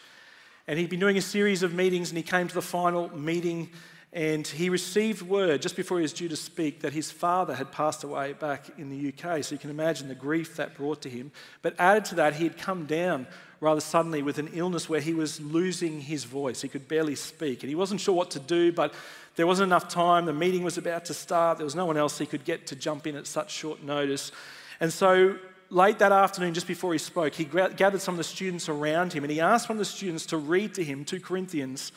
And 0.67 0.77
he'd 0.77 0.89
been 0.89 0.99
doing 0.99 1.17
a 1.17 1.21
series 1.21 1.63
of 1.63 1.73
meetings, 1.73 2.09
and 2.09 2.17
he 2.17 2.23
came 2.23 2.47
to 2.47 2.53
the 2.53 2.61
final 2.61 3.15
meeting, 3.17 3.69
and 4.11 4.45
he 4.45 4.69
received 4.69 5.21
word 5.21 5.61
just 5.61 5.75
before 5.75 5.97
he 5.97 6.01
was 6.01 6.13
due 6.13 6.29
to 6.29 6.35
speak 6.35 6.81
that 6.81 6.93
his 6.93 7.11
father 7.11 7.55
had 7.55 7.71
passed 7.71 8.03
away 8.03 8.33
back 8.33 8.69
in 8.77 8.89
the 8.89 9.09
UK. 9.09 9.43
So 9.43 9.53
you 9.53 9.59
can 9.59 9.69
imagine 9.69 10.07
the 10.07 10.15
grief 10.15 10.55
that 10.55 10.75
brought 10.75 11.01
to 11.03 11.09
him. 11.09 11.31
But 11.61 11.75
added 11.79 12.05
to 12.05 12.15
that, 12.15 12.35
he 12.35 12.43
had 12.43 12.57
come 12.57 12.85
down 12.85 13.27
rather 13.61 13.81
suddenly 13.81 14.21
with 14.21 14.39
an 14.39 14.49
illness 14.53 14.87
where 14.87 15.01
he 15.01 15.13
was 15.13 15.41
losing 15.41 16.01
his 16.01 16.23
voice. 16.23 16.61
He 16.61 16.69
could 16.69 16.87
barely 16.87 17.15
speak, 17.15 17.61
and 17.61 17.69
he 17.69 17.75
wasn't 17.75 18.01
sure 18.01 18.15
what 18.15 18.31
to 18.31 18.39
do, 18.39 18.71
but 18.71 18.93
there 19.35 19.45
wasn't 19.47 19.67
enough 19.67 19.89
time. 19.89 20.25
The 20.25 20.33
meeting 20.33 20.63
was 20.63 20.77
about 20.77 21.05
to 21.05 21.13
start. 21.13 21.57
There 21.57 21.65
was 21.65 21.75
no 21.75 21.85
one 21.85 21.97
else 21.97 22.17
he 22.17 22.25
could 22.25 22.45
get 22.45 22.67
to 22.67 22.75
jump 22.75 23.05
in 23.05 23.15
at 23.15 23.27
such 23.27 23.51
short 23.51 23.83
notice. 23.83 24.31
And 24.79 24.93
so 24.93 25.37
late 25.69 25.99
that 25.99 26.11
afternoon, 26.11 26.53
just 26.53 26.67
before 26.67 26.93
he 26.93 26.99
spoke, 26.99 27.33
he 27.33 27.45
gathered 27.45 28.01
some 28.01 28.13
of 28.13 28.17
the 28.17 28.23
students 28.23 28.69
around 28.69 29.13
him 29.13 29.23
and 29.23 29.31
he 29.31 29.39
asked 29.39 29.69
one 29.69 29.77
of 29.77 29.79
the 29.79 29.85
students 29.85 30.25
to 30.27 30.37
read 30.37 30.73
to 30.75 30.83
him 30.83 31.05
2 31.05 31.19
Corinthians 31.19 31.91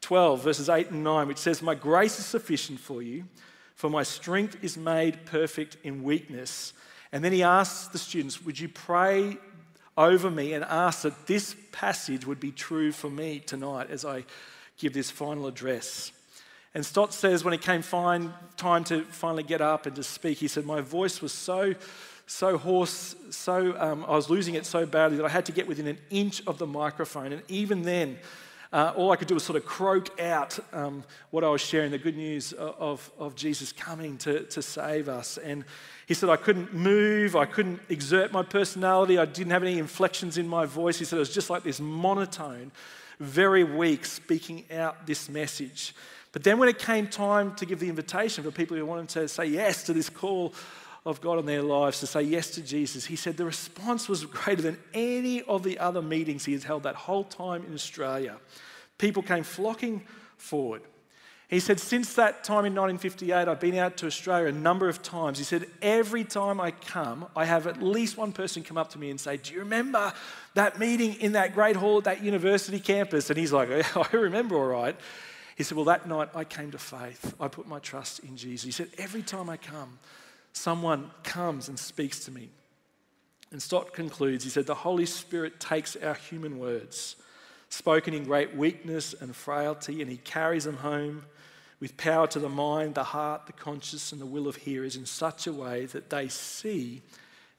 12, 0.00 0.42
verses 0.42 0.68
8 0.68 0.90
and 0.90 1.02
9, 1.02 1.28
which 1.28 1.38
says, 1.38 1.62
My 1.62 1.74
grace 1.74 2.18
is 2.18 2.26
sufficient 2.26 2.78
for 2.78 3.02
you, 3.02 3.24
for 3.74 3.88
my 3.88 4.02
strength 4.02 4.62
is 4.62 4.76
made 4.76 5.24
perfect 5.24 5.76
in 5.82 6.02
weakness. 6.02 6.74
And 7.12 7.24
then 7.24 7.32
he 7.32 7.42
asks 7.42 7.88
the 7.88 7.98
students, 7.98 8.44
Would 8.44 8.58
you 8.58 8.68
pray 8.68 9.38
over 9.96 10.30
me 10.30 10.52
and 10.52 10.64
ask 10.64 11.02
that 11.02 11.26
this 11.26 11.56
passage 11.72 12.26
would 12.26 12.40
be 12.40 12.50
true 12.50 12.92
for 12.92 13.08
me 13.08 13.38
tonight 13.38 13.88
as 13.90 14.04
I 14.04 14.24
give 14.78 14.92
this 14.92 15.10
final 15.10 15.46
address? 15.46 16.12
And 16.74 16.84
Stott 16.84 17.14
says, 17.14 17.44
when 17.44 17.54
it 17.54 17.62
came 17.62 17.82
fine, 17.82 18.34
time 18.56 18.82
to 18.84 19.02
finally 19.04 19.44
get 19.44 19.60
up 19.60 19.86
and 19.86 19.94
to 19.94 20.02
speak, 20.02 20.38
he 20.38 20.48
said, 20.48 20.66
My 20.66 20.80
voice 20.80 21.22
was 21.22 21.32
so 21.32 21.74
so 22.26 22.56
hoarse, 22.56 23.14
so 23.30 23.78
um, 23.78 24.04
I 24.06 24.12
was 24.12 24.30
losing 24.30 24.54
it 24.54 24.66
so 24.66 24.86
badly 24.86 25.18
that 25.18 25.26
I 25.26 25.28
had 25.28 25.46
to 25.46 25.52
get 25.52 25.66
within 25.66 25.86
an 25.86 25.98
inch 26.10 26.42
of 26.46 26.58
the 26.58 26.66
microphone. 26.66 27.32
And 27.32 27.42
even 27.48 27.82
then, 27.82 28.18
uh, 28.72 28.92
all 28.96 29.12
I 29.12 29.16
could 29.16 29.28
do 29.28 29.34
was 29.34 29.44
sort 29.44 29.56
of 29.56 29.64
croak 29.64 30.20
out 30.20 30.58
um, 30.72 31.04
what 31.30 31.44
I 31.44 31.48
was 31.48 31.60
sharing, 31.60 31.92
the 31.92 31.98
good 31.98 32.16
news 32.16 32.52
of, 32.52 33.08
of 33.18 33.36
Jesus 33.36 33.70
coming 33.70 34.18
to, 34.18 34.44
to 34.46 34.62
save 34.62 35.08
us. 35.08 35.38
And 35.38 35.64
he 36.06 36.14
said, 36.14 36.28
I 36.28 36.36
couldn't 36.36 36.74
move, 36.74 37.36
I 37.36 37.44
couldn't 37.44 37.80
exert 37.88 38.32
my 38.32 38.42
personality, 38.42 39.16
I 39.16 39.26
didn't 39.26 39.52
have 39.52 39.62
any 39.62 39.78
inflections 39.78 40.38
in 40.38 40.48
my 40.48 40.66
voice. 40.66 40.98
He 40.98 41.04
said, 41.04 41.16
it 41.16 41.20
was 41.20 41.32
just 41.32 41.50
like 41.50 41.62
this 41.62 41.78
monotone, 41.78 42.72
very 43.20 43.62
weak, 43.62 44.04
speaking 44.04 44.64
out 44.72 45.06
this 45.06 45.28
message. 45.28 45.94
But 46.32 46.42
then 46.42 46.58
when 46.58 46.68
it 46.68 46.80
came 46.80 47.06
time 47.06 47.54
to 47.54 47.66
give 47.66 47.78
the 47.78 47.88
invitation 47.88 48.42
for 48.42 48.50
people 48.50 48.76
who 48.76 48.84
wanted 48.84 49.08
to 49.10 49.28
say 49.28 49.46
yes 49.46 49.84
to 49.84 49.92
this 49.92 50.10
call 50.10 50.52
of 51.06 51.20
God 51.20 51.38
in 51.38 51.46
their 51.46 51.62
lives 51.62 52.00
to 52.00 52.06
say 52.06 52.22
yes 52.22 52.50
to 52.52 52.62
Jesus, 52.62 53.04
he 53.04 53.16
said 53.16 53.36
the 53.36 53.44
response 53.44 54.08
was 54.08 54.24
greater 54.24 54.62
than 54.62 54.78
any 54.94 55.42
of 55.42 55.62
the 55.62 55.78
other 55.78 56.00
meetings 56.00 56.44
he 56.44 56.52
has 56.52 56.64
held 56.64 56.84
that 56.84 56.94
whole 56.94 57.24
time 57.24 57.64
in 57.66 57.74
Australia. 57.74 58.36
People 58.96 59.22
came 59.22 59.42
flocking 59.42 60.02
forward. 60.38 60.82
He 61.48 61.60
said, 61.60 61.78
Since 61.78 62.14
that 62.14 62.42
time 62.42 62.64
in 62.64 62.74
1958, 62.74 63.48
I've 63.48 63.60
been 63.60 63.76
out 63.76 63.98
to 63.98 64.06
Australia 64.06 64.48
a 64.48 64.52
number 64.52 64.88
of 64.88 65.02
times. 65.02 65.36
He 65.36 65.44
said, 65.44 65.66
Every 65.82 66.24
time 66.24 66.60
I 66.60 66.70
come, 66.70 67.26
I 67.36 67.44
have 67.44 67.66
at 67.66 67.82
least 67.82 68.16
one 68.16 68.32
person 68.32 68.62
come 68.62 68.78
up 68.78 68.90
to 68.90 68.98
me 68.98 69.10
and 69.10 69.20
say, 69.20 69.36
Do 69.36 69.52
you 69.52 69.60
remember 69.60 70.12
that 70.54 70.78
meeting 70.78 71.14
in 71.14 71.32
that 71.32 71.54
great 71.54 71.76
hall 71.76 71.98
at 71.98 72.04
that 72.04 72.24
university 72.24 72.80
campus? 72.80 73.28
And 73.28 73.38
he's 73.38 73.52
like, 73.52 73.68
I 73.96 74.16
remember 74.16 74.56
all 74.56 74.66
right. 74.66 74.96
He 75.56 75.62
said, 75.64 75.76
Well, 75.76 75.84
that 75.84 76.08
night 76.08 76.30
I 76.34 76.44
came 76.44 76.70
to 76.70 76.78
faith. 76.78 77.34
I 77.38 77.48
put 77.48 77.68
my 77.68 77.78
trust 77.78 78.20
in 78.20 78.36
Jesus. 78.36 78.64
He 78.64 78.72
said, 78.72 78.88
Every 78.96 79.22
time 79.22 79.50
I 79.50 79.58
come, 79.58 79.98
someone 80.54 81.10
comes 81.22 81.68
and 81.68 81.78
speaks 81.78 82.20
to 82.24 82.30
me. 82.30 82.48
And 83.50 83.60
Stott 83.62 83.92
concludes, 83.92 84.44
he 84.44 84.50
said, 84.50 84.66
The 84.66 84.74
Holy 84.74 85.06
Spirit 85.06 85.60
takes 85.60 85.94
our 85.96 86.14
human 86.14 86.58
words, 86.58 87.16
spoken 87.68 88.14
in 88.14 88.24
great 88.24 88.56
weakness 88.56 89.14
and 89.20 89.34
frailty, 89.36 90.00
and 90.00 90.10
he 90.10 90.16
carries 90.16 90.64
them 90.64 90.78
home 90.78 91.26
with 91.80 91.96
power 91.96 92.26
to 92.28 92.38
the 92.38 92.48
mind, 92.48 92.94
the 92.94 93.04
heart, 93.04 93.46
the 93.46 93.52
conscience, 93.52 94.12
and 94.12 94.20
the 94.20 94.26
will 94.26 94.48
of 94.48 94.56
hearers 94.56 94.96
in 94.96 95.06
such 95.06 95.46
a 95.46 95.52
way 95.52 95.86
that 95.86 96.08
they 96.08 96.28
see 96.28 97.02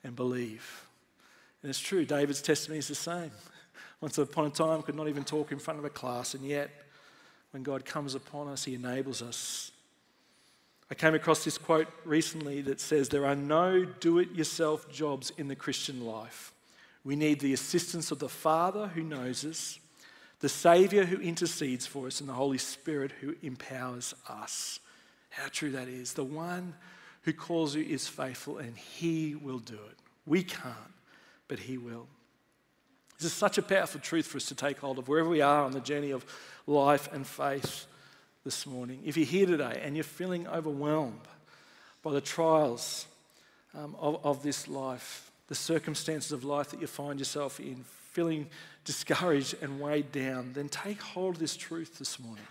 and 0.02 0.16
believe. 0.16 0.86
And 1.62 1.70
it's 1.70 1.78
true, 1.78 2.04
David's 2.04 2.42
testimony 2.42 2.78
is 2.78 2.88
the 2.88 2.94
same. 2.94 3.30
Once 4.00 4.18
upon 4.18 4.46
a 4.46 4.50
time, 4.50 4.82
could 4.82 4.94
not 4.94 5.08
even 5.08 5.24
talk 5.24 5.52
in 5.52 5.58
front 5.58 5.78
of 5.78 5.84
a 5.84 5.90
class, 5.90 6.34
and 6.34 6.44
yet 6.44 6.70
when 7.52 7.62
God 7.62 7.84
comes 7.84 8.14
upon 8.14 8.48
us, 8.48 8.64
he 8.64 8.74
enables 8.74 9.22
us 9.22 9.70
I 10.90 10.94
came 10.94 11.14
across 11.14 11.44
this 11.44 11.58
quote 11.58 11.88
recently 12.04 12.62
that 12.62 12.80
says, 12.80 13.08
There 13.08 13.26
are 13.26 13.34
no 13.34 13.84
do 13.84 14.18
it 14.18 14.32
yourself 14.32 14.90
jobs 14.90 15.32
in 15.36 15.48
the 15.48 15.56
Christian 15.56 16.04
life. 16.04 16.52
We 17.04 17.16
need 17.16 17.40
the 17.40 17.52
assistance 17.52 18.10
of 18.10 18.18
the 18.18 18.28
Father 18.28 18.88
who 18.88 19.02
knows 19.02 19.44
us, 19.44 19.78
the 20.40 20.48
Saviour 20.48 21.04
who 21.04 21.20
intercedes 21.20 21.86
for 21.86 22.06
us, 22.06 22.20
and 22.20 22.28
the 22.28 22.34
Holy 22.34 22.58
Spirit 22.58 23.12
who 23.20 23.34
empowers 23.42 24.14
us. 24.28 24.80
How 25.30 25.48
true 25.48 25.72
that 25.72 25.88
is. 25.88 26.12
The 26.12 26.24
one 26.24 26.74
who 27.22 27.32
calls 27.32 27.74
you 27.74 27.84
is 27.84 28.06
faithful 28.06 28.58
and 28.58 28.76
he 28.76 29.34
will 29.34 29.58
do 29.58 29.74
it. 29.74 29.98
We 30.24 30.42
can't, 30.44 30.74
but 31.48 31.58
he 31.58 31.78
will. 31.78 32.06
This 33.18 33.26
is 33.26 33.32
such 33.32 33.58
a 33.58 33.62
powerful 33.62 34.00
truth 34.00 34.26
for 34.26 34.36
us 34.36 34.46
to 34.46 34.54
take 34.54 34.78
hold 34.78 34.98
of 34.98 35.08
wherever 35.08 35.28
we 35.28 35.40
are 35.40 35.64
on 35.64 35.72
the 35.72 35.80
journey 35.80 36.10
of 36.10 36.24
life 36.66 37.08
and 37.12 37.26
faith 37.26 37.86
this 38.46 38.64
morning. 38.64 39.00
If 39.04 39.16
you're 39.16 39.26
here 39.26 39.44
today 39.44 39.80
and 39.82 39.96
you're 39.96 40.04
feeling 40.04 40.46
overwhelmed 40.46 41.18
by 42.04 42.12
the 42.12 42.20
trials 42.20 43.08
um, 43.74 43.96
of, 43.98 44.24
of 44.24 44.44
this 44.44 44.68
life, 44.68 45.32
the 45.48 45.56
circumstances 45.56 46.30
of 46.30 46.44
life 46.44 46.70
that 46.70 46.80
you 46.80 46.86
find 46.86 47.18
yourself 47.18 47.58
in, 47.58 47.82
feeling 48.12 48.46
discouraged 48.84 49.56
and 49.62 49.80
weighed 49.80 50.12
down, 50.12 50.52
then 50.54 50.68
take 50.68 51.02
hold 51.02 51.34
of 51.34 51.40
this 51.40 51.56
truth 51.56 51.98
this 51.98 52.20
morning. 52.20 52.46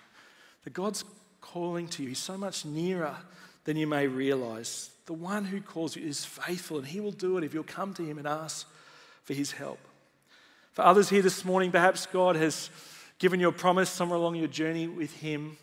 That 0.66 0.74
God's 0.74 1.06
calling 1.40 1.88
to 1.88 2.04
you. 2.04 2.10
He's 2.10 2.20
so 2.20 2.38
much 2.38 2.66
nearer 2.66 3.16
than 3.64 3.78
you 3.78 3.88
may 3.88 4.06
realize. 4.06 4.90
The 5.06 5.14
one 5.14 5.46
who 5.46 5.62
calls 5.62 5.96
you 5.96 6.06
is 6.06 6.26
faithful, 6.26 6.78
and 6.78 6.86
He 6.86 7.00
will 7.00 7.14
do 7.14 7.38
it 7.38 7.46
if 7.46 7.54
you'll 7.54 7.64
come 7.64 7.94
to 7.94 8.04
Him 8.04 8.18
and 8.18 8.28
ask 8.28 8.68
for 9.24 9.34
His 9.34 9.54
help. 9.54 9.80
For 10.74 10.82
others 10.82 11.08
here 11.08 11.22
this 11.22 11.46
morning, 11.46 11.72
perhaps 11.72 12.06
God 12.06 12.36
has 12.36 12.70
given 13.18 13.40
you 13.40 13.48
a 13.48 13.54
promise 13.54 13.90
somewhere 13.90 14.20
along 14.20 14.36
your 14.36 14.50
journey 14.50 14.90
with 14.90 15.14
Him 15.14 15.56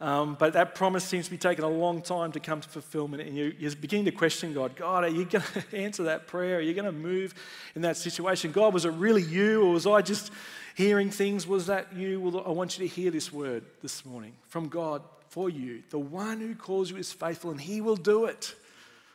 um, 0.00 0.36
but 0.38 0.52
that 0.52 0.74
promise 0.74 1.04
seems 1.04 1.24
to 1.24 1.30
be 1.30 1.38
taking 1.38 1.64
a 1.64 1.68
long 1.68 2.02
time 2.02 2.32
to 2.32 2.40
come 2.40 2.60
to 2.60 2.68
fulfillment, 2.68 3.22
and 3.22 3.36
you, 3.36 3.54
you're 3.58 3.74
beginning 3.74 4.04
to 4.04 4.10
question 4.10 4.52
God. 4.52 4.76
God, 4.76 5.04
are 5.04 5.08
you 5.08 5.24
going 5.24 5.44
to 5.70 5.76
answer 5.76 6.04
that 6.04 6.26
prayer? 6.26 6.58
Are 6.58 6.60
you 6.60 6.74
going 6.74 6.84
to 6.84 6.92
move 6.92 7.34
in 7.74 7.82
that 7.82 7.96
situation? 7.96 8.52
God, 8.52 8.74
was 8.74 8.84
it 8.84 8.90
really 8.90 9.22
you, 9.22 9.62
or 9.62 9.72
was 9.72 9.86
I 9.86 10.02
just 10.02 10.30
hearing 10.74 11.10
things? 11.10 11.46
Was 11.46 11.66
that 11.66 11.94
you? 11.94 12.20
Well, 12.20 12.44
I 12.46 12.50
want 12.50 12.78
you 12.78 12.86
to 12.86 12.94
hear 12.94 13.10
this 13.10 13.32
word 13.32 13.64
this 13.80 14.04
morning 14.04 14.34
from 14.48 14.68
God 14.68 15.02
for 15.30 15.48
you. 15.48 15.82
The 15.88 15.98
one 15.98 16.40
who 16.40 16.54
calls 16.54 16.90
you 16.90 16.98
is 16.98 17.12
faithful, 17.12 17.50
and 17.50 17.60
He 17.60 17.80
will 17.80 17.96
do 17.96 18.26
it. 18.26 18.54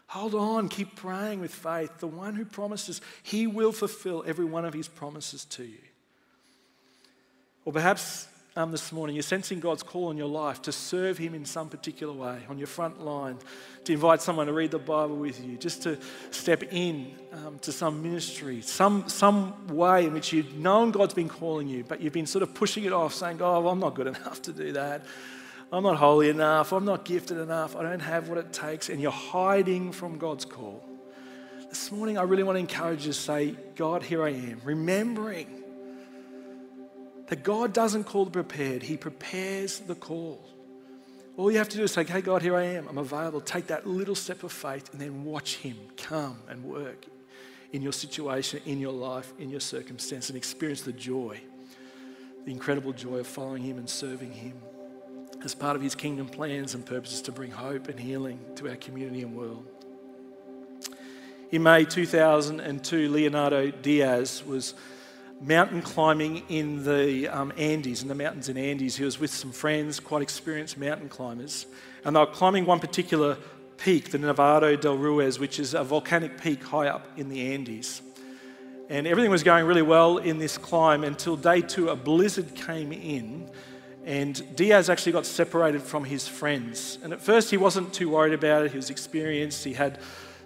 Hold 0.07 0.33
on, 0.33 0.67
keep 0.67 0.95
praying 0.95 1.41
with 1.41 1.53
faith. 1.53 1.99
The 1.99 2.07
one 2.07 2.33
who 2.33 2.43
promises, 2.43 3.01
He 3.21 3.45
will 3.45 3.71
fulfill 3.71 4.23
every 4.25 4.45
one 4.45 4.65
of 4.65 4.73
His 4.73 4.87
promises 4.87 5.45
to 5.45 5.63
you. 5.63 5.77
Or 7.65 7.71
perhaps 7.71 8.27
um, 8.57 8.71
this 8.71 8.91
morning, 8.91 9.15
you're 9.15 9.23
sensing 9.23 9.61
God's 9.61 9.81
call 9.81 10.07
on 10.07 10.17
your 10.17 10.27
life 10.27 10.61
to 10.63 10.73
serve 10.73 11.17
Him 11.17 11.33
in 11.33 11.45
some 11.45 11.69
particular 11.69 12.11
way, 12.11 12.39
on 12.49 12.57
your 12.57 12.67
front 12.67 13.01
line, 13.03 13.37
to 13.85 13.93
invite 13.93 14.21
someone 14.21 14.47
to 14.47 14.53
read 14.53 14.71
the 14.71 14.79
Bible 14.79 15.15
with 15.15 15.43
you, 15.43 15.57
just 15.57 15.83
to 15.83 15.97
step 16.31 16.63
in 16.71 17.13
um, 17.31 17.59
to 17.59 17.71
some 17.71 18.03
ministry, 18.03 18.61
some, 18.61 19.07
some 19.07 19.67
way 19.67 20.05
in 20.05 20.13
which 20.13 20.33
you've 20.33 20.53
known 20.55 20.91
God's 20.91 21.13
been 21.13 21.29
calling 21.29 21.69
you, 21.69 21.85
but 21.87 22.01
you've 22.01 22.11
been 22.11 22.25
sort 22.25 22.43
of 22.43 22.53
pushing 22.53 22.83
it 22.83 22.91
off, 22.91 23.13
saying, 23.13 23.41
Oh, 23.41 23.61
well, 23.61 23.71
I'm 23.71 23.79
not 23.79 23.95
good 23.95 24.07
enough 24.15 24.41
to 24.43 24.51
do 24.51 24.73
that. 24.73 25.05
I'm 25.71 25.83
not 25.83 25.95
holy 25.95 26.27
enough. 26.27 26.73
I'm 26.73 26.83
not 26.83 27.05
gifted 27.05 27.37
enough. 27.37 27.77
I 27.77 27.83
don't 27.83 28.01
have 28.01 28.27
what 28.27 28.37
it 28.37 28.51
takes. 28.51 28.89
And 28.89 28.99
you're 28.99 29.11
hiding 29.11 29.93
from 29.93 30.17
God's 30.17 30.43
call. 30.43 30.83
This 31.69 31.89
morning, 31.89 32.17
I 32.17 32.23
really 32.23 32.43
want 32.43 32.57
to 32.57 32.59
encourage 32.59 33.05
you 33.05 33.13
to 33.13 33.17
say, 33.17 33.55
God, 33.77 34.03
here 34.03 34.21
I 34.25 34.31
am, 34.31 34.59
remembering 34.65 35.60
that 37.31 37.43
God 37.43 37.71
doesn't 37.71 38.03
call 38.03 38.25
the 38.25 38.31
prepared, 38.31 38.83
He 38.83 38.97
prepares 38.97 39.79
the 39.79 39.95
call. 39.95 40.45
All 41.37 41.49
you 41.49 41.59
have 41.59 41.69
to 41.69 41.77
do 41.77 41.83
is 41.83 41.93
say, 41.93 42.03
Hey, 42.03 42.19
God, 42.19 42.41
here 42.41 42.57
I 42.57 42.63
am. 42.63 42.89
I'm 42.89 42.97
available. 42.97 43.39
Take 43.39 43.67
that 43.67 43.87
little 43.87 44.15
step 44.15 44.43
of 44.43 44.51
faith 44.51 44.91
and 44.91 44.99
then 44.99 45.23
watch 45.23 45.55
Him 45.55 45.77
come 45.95 46.37
and 46.49 46.65
work 46.65 47.05
in 47.71 47.81
your 47.81 47.93
situation, 47.93 48.59
in 48.65 48.81
your 48.81 48.91
life, 48.91 49.31
in 49.39 49.49
your 49.49 49.61
circumstance, 49.61 50.27
and 50.27 50.35
experience 50.35 50.81
the 50.81 50.91
joy, 50.91 51.39
the 52.43 52.51
incredible 52.51 52.91
joy 52.91 53.19
of 53.19 53.27
following 53.27 53.63
Him 53.63 53.77
and 53.77 53.89
serving 53.89 54.33
Him 54.33 54.61
as 55.41 55.55
part 55.55 55.77
of 55.77 55.81
His 55.81 55.95
kingdom 55.95 56.27
plans 56.27 56.75
and 56.75 56.85
purposes 56.85 57.21
to 57.21 57.31
bring 57.31 57.51
hope 57.51 57.87
and 57.87 57.97
healing 57.97 58.41
to 58.55 58.67
our 58.67 58.75
community 58.75 59.21
and 59.21 59.37
world. 59.37 59.65
In 61.49 61.63
May 61.63 61.85
2002, 61.85 63.09
Leonardo 63.09 63.71
Diaz 63.71 64.43
was 64.45 64.73
mountain 65.41 65.81
climbing 65.81 66.43
in 66.49 66.83
the 66.83 67.27
um, 67.27 67.51
Andes, 67.57 68.03
in 68.03 68.07
the 68.07 68.15
mountains 68.15 68.47
in 68.47 68.57
Andes. 68.57 68.95
He 68.95 69.03
was 69.03 69.19
with 69.19 69.31
some 69.31 69.51
friends, 69.51 69.99
quite 69.99 70.21
experienced 70.21 70.77
mountain 70.77 71.09
climbers, 71.09 71.65
and 72.05 72.15
they 72.15 72.19
were 72.19 72.27
climbing 72.27 72.65
one 72.65 72.79
particular 72.79 73.37
peak, 73.77 74.11
the 74.11 74.19
Nevado 74.19 74.79
del 74.79 74.97
Ruiz, 74.97 75.39
which 75.39 75.59
is 75.59 75.73
a 75.73 75.83
volcanic 75.83 76.39
peak 76.39 76.63
high 76.63 76.87
up 76.87 77.07
in 77.17 77.29
the 77.29 77.53
Andes. 77.53 78.01
And 78.89 79.07
everything 79.07 79.31
was 79.31 79.41
going 79.41 79.65
really 79.65 79.81
well 79.81 80.17
in 80.17 80.37
this 80.37 80.57
climb 80.57 81.03
until 81.03 81.35
day 81.35 81.61
two, 81.61 81.89
a 81.89 81.95
blizzard 81.95 82.53
came 82.53 82.91
in, 82.91 83.49
and 84.05 84.55
Diaz 84.55 84.89
actually 84.89 85.13
got 85.13 85.25
separated 85.25 85.81
from 85.81 86.03
his 86.03 86.27
friends. 86.27 86.99
And 87.03 87.13
at 87.13 87.21
first, 87.21 87.49
he 87.49 87.57
wasn't 87.57 87.93
too 87.93 88.09
worried 88.09 88.33
about 88.33 88.65
it. 88.65 88.71
He 88.71 88.77
was 88.77 88.89
experienced. 88.89 89.63
He 89.63 89.73
had 89.73 89.99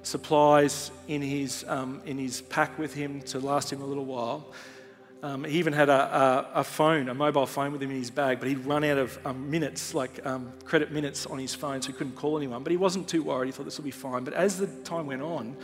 supplies 0.04 0.92
in 1.08 1.22
his, 1.22 1.66
um, 1.68 2.02
in 2.06 2.18
his 2.18 2.42
pack 2.42 2.78
with 2.78 2.94
him 2.94 3.22
to 3.24 3.40
last 3.40 3.72
him 3.72 3.82
a 3.82 3.86
little 3.86 4.06
while. 4.06 4.54
Um, 5.26 5.44
he 5.44 5.58
even 5.58 5.74
had 5.74 5.90
a, 5.90 6.52
a, 6.54 6.60
a, 6.60 6.64
phone, 6.64 7.10
a 7.10 7.14
mobile 7.16 7.48
phone 7.48 7.72
with 7.72 7.82
him 7.82 7.90
in 7.90 7.98
his 7.98 8.12
bag, 8.12 8.40
but 8.40 8.48
he'd 8.48 8.64
run 8.64 8.84
out 8.84 9.00
of 9.00 9.18
um, 9.26 9.50
minutes, 9.50 9.96
like 9.96 10.24
um, 10.24 10.54
credit 10.66 10.92
minutes 10.92 11.26
on 11.26 11.40
his 11.40 11.56
phone, 11.56 11.82
so 11.82 11.88
he 11.88 11.94
couldn't 11.94 12.16
call 12.16 12.38
anyone. 12.38 12.62
But 12.62 12.70
he 12.70 12.78
wasn't 12.78 13.08
too 13.08 13.24
worried. 13.24 13.48
He 13.48 13.52
thought 13.52 13.64
this 13.64 13.80
will 13.80 13.86
be 13.86 13.90
fine. 13.90 14.24
But 14.24 14.36
as 14.36 14.60
the 14.60 14.68
time 14.84 15.08
went 15.08 15.24
on, 15.24 15.58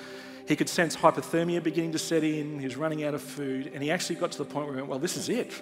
he 0.48 0.56
could 0.56 0.68
sense 0.68 0.96
hypothermia 0.96 1.62
beginning 1.62 1.92
to 1.92 2.00
set 2.00 2.24
in. 2.24 2.58
He 2.58 2.66
was 2.66 2.76
running 2.76 3.04
out 3.04 3.14
of 3.14 3.22
food. 3.22 3.70
And 3.72 3.84
he 3.84 3.92
actually 3.92 4.16
got 4.16 4.32
to 4.32 4.40
the 4.40 4.46
point 4.46 4.66
where 4.66 4.74
he 4.74 4.82
went, 4.82 4.90
Well, 4.90 4.98
this 4.98 5.16
is 5.16 5.30
it. 5.30 5.54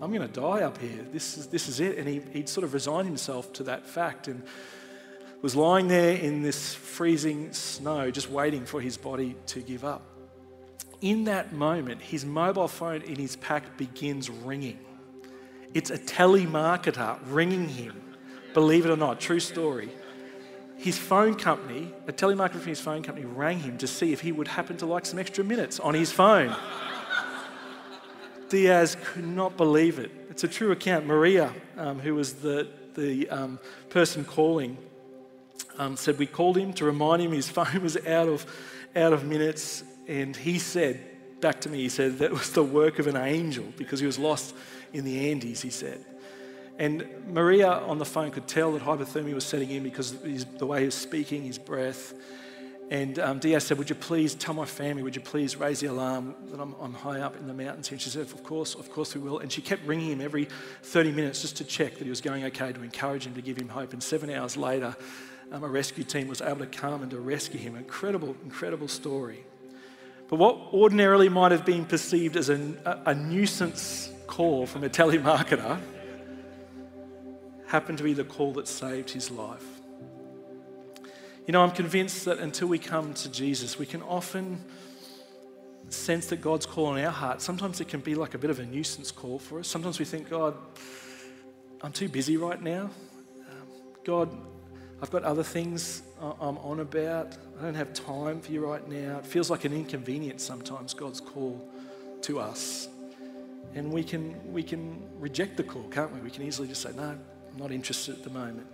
I'm 0.00 0.12
going 0.12 0.22
to 0.22 0.32
die 0.32 0.62
up 0.62 0.78
here. 0.78 1.04
This 1.12 1.36
is, 1.36 1.48
this 1.48 1.66
is 1.66 1.80
it. 1.80 1.98
And 1.98 2.06
he, 2.06 2.22
he'd 2.32 2.48
sort 2.48 2.62
of 2.62 2.74
resigned 2.74 3.08
himself 3.08 3.52
to 3.54 3.64
that 3.64 3.86
fact 3.86 4.28
and 4.28 4.44
was 5.42 5.56
lying 5.56 5.88
there 5.88 6.14
in 6.14 6.42
this 6.42 6.74
freezing 6.74 7.52
snow, 7.52 8.08
just 8.12 8.30
waiting 8.30 8.64
for 8.64 8.80
his 8.80 8.96
body 8.96 9.34
to 9.46 9.62
give 9.62 9.84
up 9.84 10.15
in 11.00 11.24
that 11.24 11.52
moment, 11.52 12.00
his 12.02 12.24
mobile 12.24 12.68
phone 12.68 13.02
in 13.02 13.16
his 13.16 13.36
pack 13.36 13.76
begins 13.76 14.30
ringing. 14.30 14.78
It's 15.74 15.90
a 15.90 15.98
telemarketer 15.98 17.18
ringing 17.26 17.68
him. 17.68 18.00
Believe 18.54 18.86
it 18.86 18.90
or 18.90 18.96
not, 18.96 19.20
true 19.20 19.40
story. 19.40 19.90
His 20.78 20.98
phone 20.98 21.34
company, 21.34 21.92
a 22.06 22.12
telemarketer 22.12 22.60
from 22.60 22.68
his 22.68 22.80
phone 22.80 23.02
company, 23.02 23.26
rang 23.26 23.60
him 23.60 23.78
to 23.78 23.86
see 23.86 24.12
if 24.12 24.20
he 24.20 24.32
would 24.32 24.48
happen 24.48 24.76
to 24.78 24.86
like 24.86 25.06
some 25.06 25.18
extra 25.18 25.44
minutes 25.44 25.80
on 25.80 25.94
his 25.94 26.12
phone. 26.12 26.54
Diaz 28.48 28.96
could 29.04 29.26
not 29.26 29.56
believe 29.56 29.98
it. 29.98 30.10
It's 30.30 30.44
a 30.44 30.48
true 30.48 30.70
account. 30.70 31.06
Maria, 31.06 31.52
um, 31.76 31.98
who 31.98 32.14
was 32.14 32.34
the, 32.34 32.68
the 32.94 33.28
um, 33.28 33.58
person 33.90 34.24
calling, 34.24 34.76
um, 35.78 35.96
said 35.96 36.18
we 36.18 36.26
called 36.26 36.56
him 36.56 36.72
to 36.74 36.84
remind 36.84 37.22
him 37.22 37.32
his 37.32 37.48
phone 37.56 37.82
was 37.82 37.96
out 38.06 38.28
of, 38.28 38.46
out 38.96 39.12
of 39.12 39.24
minutes 39.24 39.84
and 40.08 40.34
he 40.34 40.58
said 40.58 41.00
back 41.40 41.60
to 41.62 41.68
me, 41.68 41.78
he 41.78 41.88
said, 41.88 42.18
that 42.18 42.32
was 42.32 42.50
the 42.52 42.62
work 42.62 42.98
of 42.98 43.06
an 43.06 43.16
angel 43.16 43.64
because 43.76 44.00
he 44.00 44.06
was 44.06 44.18
lost 44.18 44.54
in 44.92 45.04
the 45.04 45.30
Andes, 45.30 45.62
he 45.62 45.70
said. 45.70 46.04
And 46.78 47.06
Maria 47.28 47.70
on 47.70 47.98
the 47.98 48.04
phone 48.04 48.30
could 48.30 48.46
tell 48.46 48.72
that 48.72 48.82
hypothermia 48.82 49.34
was 49.34 49.44
setting 49.44 49.70
in 49.70 49.82
because 49.82 50.12
the 50.12 50.66
way 50.66 50.80
he 50.80 50.86
was 50.86 50.94
speaking, 50.94 51.42
his 51.44 51.58
breath. 51.58 52.12
And 52.90 53.18
um, 53.18 53.38
Diaz 53.38 53.64
said, 53.64 53.78
Would 53.78 53.88
you 53.88 53.96
please 53.96 54.34
tell 54.34 54.54
my 54.54 54.64
family, 54.64 55.02
would 55.02 55.16
you 55.16 55.22
please 55.22 55.56
raise 55.56 55.80
the 55.80 55.86
alarm 55.86 56.36
that 56.50 56.60
I'm, 56.60 56.74
I'm 56.80 56.92
high 56.92 57.20
up 57.20 57.36
in 57.36 57.46
the 57.46 57.54
mountains? 57.54 57.90
And 57.90 58.00
she 58.00 58.10
said, 58.10 58.22
Of 58.22 58.44
course, 58.44 58.74
of 58.74 58.92
course 58.92 59.14
we 59.14 59.20
will. 59.20 59.38
And 59.38 59.50
she 59.50 59.62
kept 59.62 59.84
ringing 59.84 60.12
him 60.12 60.20
every 60.20 60.48
30 60.82 61.12
minutes 61.12 61.40
just 61.40 61.56
to 61.56 61.64
check 61.64 61.94
that 61.94 62.04
he 62.04 62.10
was 62.10 62.20
going 62.20 62.44
okay, 62.44 62.72
to 62.72 62.82
encourage 62.82 63.26
him, 63.26 63.34
to 63.34 63.42
give 63.42 63.56
him 63.56 63.68
hope. 63.68 63.92
And 63.92 64.02
seven 64.02 64.30
hours 64.30 64.56
later, 64.56 64.94
um, 65.52 65.64
a 65.64 65.68
rescue 65.68 66.04
team 66.04 66.28
was 66.28 66.40
able 66.40 66.60
to 66.60 66.66
come 66.66 67.02
and 67.02 67.10
to 67.10 67.18
rescue 67.18 67.58
him. 67.58 67.76
Incredible, 67.76 68.36
incredible 68.44 68.88
story. 68.88 69.44
But 70.28 70.36
what 70.36 70.56
ordinarily 70.72 71.28
might 71.28 71.52
have 71.52 71.64
been 71.64 71.84
perceived 71.84 72.36
as 72.36 72.48
a, 72.48 73.02
a 73.06 73.14
nuisance 73.14 74.10
call 74.26 74.66
from 74.66 74.82
a 74.82 74.88
telemarketer 74.88 75.80
happened 77.66 77.98
to 77.98 78.04
be 78.04 78.12
the 78.12 78.24
call 78.24 78.52
that 78.54 78.68
saved 78.68 79.10
his 79.10 79.30
life. 79.30 79.64
You 81.46 81.52
know, 81.52 81.62
I'm 81.62 81.70
convinced 81.70 82.24
that 82.24 82.38
until 82.38 82.68
we 82.68 82.78
come 82.78 83.14
to 83.14 83.30
Jesus, 83.30 83.78
we 83.78 83.86
can 83.86 84.02
often 84.02 84.64
sense 85.88 86.26
that 86.26 86.40
God's 86.40 86.66
call 86.66 86.86
on 86.86 86.98
our 86.98 87.12
heart. 87.12 87.40
Sometimes 87.40 87.80
it 87.80 87.86
can 87.86 88.00
be 88.00 88.16
like 88.16 88.34
a 88.34 88.38
bit 88.38 88.50
of 88.50 88.58
a 88.58 88.66
nuisance 88.66 89.12
call 89.12 89.38
for 89.38 89.60
us. 89.60 89.68
Sometimes 89.68 89.98
we 90.00 90.04
think, 90.04 90.28
God, 90.28 90.56
I'm 91.82 91.92
too 91.92 92.08
busy 92.08 92.36
right 92.36 92.60
now. 92.60 92.90
Um, 93.38 93.68
God, 94.04 94.36
I've 95.02 95.10
got 95.10 95.24
other 95.24 95.42
things 95.42 96.02
uh, 96.20 96.32
I'm 96.40 96.56
on 96.58 96.80
about. 96.80 97.36
I 97.58 97.62
don't 97.62 97.74
have 97.74 97.92
time 97.92 98.40
for 98.40 98.50
you 98.50 98.66
right 98.66 98.86
now. 98.88 99.18
It 99.18 99.26
feels 99.26 99.50
like 99.50 99.64
an 99.64 99.72
inconvenience 99.74 100.42
sometimes, 100.42 100.94
God's 100.94 101.20
call 101.20 101.68
to 102.22 102.40
us. 102.40 102.88
And 103.74 103.92
we 103.92 104.02
can, 104.02 104.52
we 104.52 104.62
can 104.62 105.02
reject 105.20 105.58
the 105.58 105.62
call, 105.62 105.82
can't 105.90 106.12
we? 106.14 106.20
We 106.20 106.30
can 106.30 106.44
easily 106.44 106.66
just 106.66 106.80
say, 106.80 106.92
no, 106.96 107.10
I'm 107.10 107.58
not 107.58 107.72
interested 107.72 108.16
at 108.16 108.24
the 108.24 108.30
moment. 108.30 108.66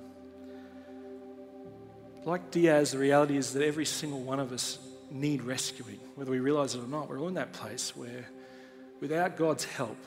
Like 2.25 2.53
Diaz, 2.53 2.93
the 2.93 2.99
reality 2.99 3.37
is 3.37 3.53
that 3.55 3.65
every 3.65 3.85
single 3.85 4.21
one 4.21 4.39
of 4.39 4.53
us 4.53 4.79
need 5.11 5.43
rescuing, 5.43 5.99
whether 6.15 6.31
we 6.31 6.39
realize 6.39 6.77
it 6.77 6.85
or 6.85 6.87
not. 6.87 7.09
We're 7.09 7.19
all 7.21 7.29
in 7.29 7.35
that 7.35 7.53
place 7.53 7.97
where, 7.97 8.29
without 9.01 9.37
God's 9.37 9.65
help, 9.65 9.99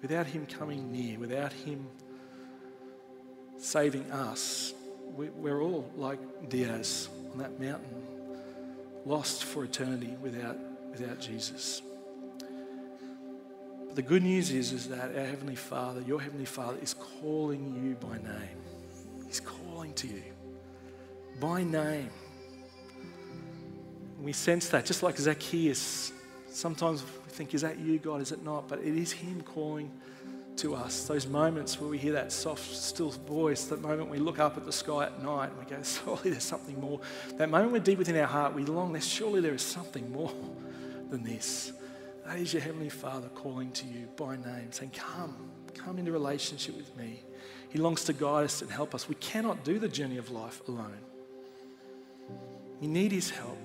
without 0.00 0.26
Him 0.26 0.46
coming 0.46 0.92
near, 0.92 1.18
without 1.18 1.52
Him 1.52 1.86
saving 3.58 4.08
us, 4.12 4.72
we're 5.16 5.60
all 5.60 5.90
like 5.96 6.18
Diaz 6.48 7.08
on 7.32 7.38
that 7.38 7.60
mountain, 7.60 8.02
lost 9.04 9.44
for 9.44 9.64
eternity 9.64 10.14
without, 10.20 10.56
without 10.90 11.20
Jesus. 11.20 11.82
But 13.86 13.96
the 13.96 14.02
good 14.02 14.22
news 14.22 14.50
is, 14.50 14.72
is 14.72 14.88
that 14.88 15.16
our 15.16 15.24
Heavenly 15.24 15.56
Father, 15.56 16.00
your 16.02 16.20
Heavenly 16.20 16.44
Father, 16.44 16.78
is 16.82 16.94
calling 16.94 17.82
you 17.82 17.94
by 17.94 18.16
name. 18.18 18.58
He's 19.26 19.40
calling 19.40 19.92
to 19.94 20.06
you 20.06 20.22
by 21.40 21.62
name. 21.62 22.10
We 24.20 24.32
sense 24.32 24.68
that, 24.70 24.84
just 24.84 25.02
like 25.02 25.16
Zacchaeus. 25.16 26.12
Sometimes 26.48 27.02
we 27.02 27.30
think, 27.30 27.54
is 27.54 27.60
that 27.62 27.78
you, 27.78 27.98
God? 27.98 28.20
Is 28.20 28.32
it 28.32 28.42
not? 28.42 28.68
But 28.68 28.80
it 28.80 28.96
is 28.96 29.12
Him 29.12 29.42
calling 29.42 29.90
to 30.58 30.74
us. 30.74 31.04
Those 31.04 31.26
moments 31.26 31.80
where 31.80 31.88
we 31.88 31.98
hear 31.98 32.12
that 32.12 32.32
soft, 32.32 32.74
still 32.74 33.10
voice, 33.10 33.64
that 33.66 33.80
moment 33.80 34.10
we 34.10 34.18
look 34.18 34.38
up 34.38 34.56
at 34.56 34.64
the 34.64 34.72
sky 34.72 35.06
at 35.06 35.22
night 35.22 35.50
and 35.50 35.58
we 35.58 35.64
go, 35.64 35.82
surely 35.82 36.30
there's 36.30 36.42
something 36.44 36.78
more. 36.80 37.00
That 37.36 37.48
moment 37.48 37.72
we're 37.72 37.78
deep 37.78 37.98
within 37.98 38.16
our 38.16 38.26
heart, 38.26 38.54
we 38.54 38.64
long, 38.64 38.92
there's 38.92 39.06
surely 39.06 39.40
there 39.40 39.54
is 39.54 39.62
something 39.62 40.10
more 40.10 40.32
than 41.10 41.22
this. 41.22 41.72
That 42.26 42.38
is 42.38 42.52
your 42.52 42.62
Heavenly 42.62 42.90
Father 42.90 43.28
calling 43.34 43.70
to 43.72 43.86
you 43.86 44.08
by 44.16 44.36
name, 44.36 44.70
saying, 44.70 44.90
Come, 44.94 45.50
come 45.74 45.98
into 45.98 46.12
relationship 46.12 46.76
with 46.76 46.94
me. 46.96 47.22
He 47.70 47.78
longs 47.78 48.04
to 48.04 48.12
guide 48.12 48.44
us 48.44 48.60
and 48.60 48.70
help 48.70 48.94
us. 48.94 49.08
We 49.08 49.14
cannot 49.16 49.64
do 49.64 49.78
the 49.78 49.88
journey 49.88 50.18
of 50.18 50.30
life 50.30 50.60
alone. 50.68 50.98
We 52.80 52.86
need 52.86 53.12
His 53.12 53.30
help. 53.30 53.58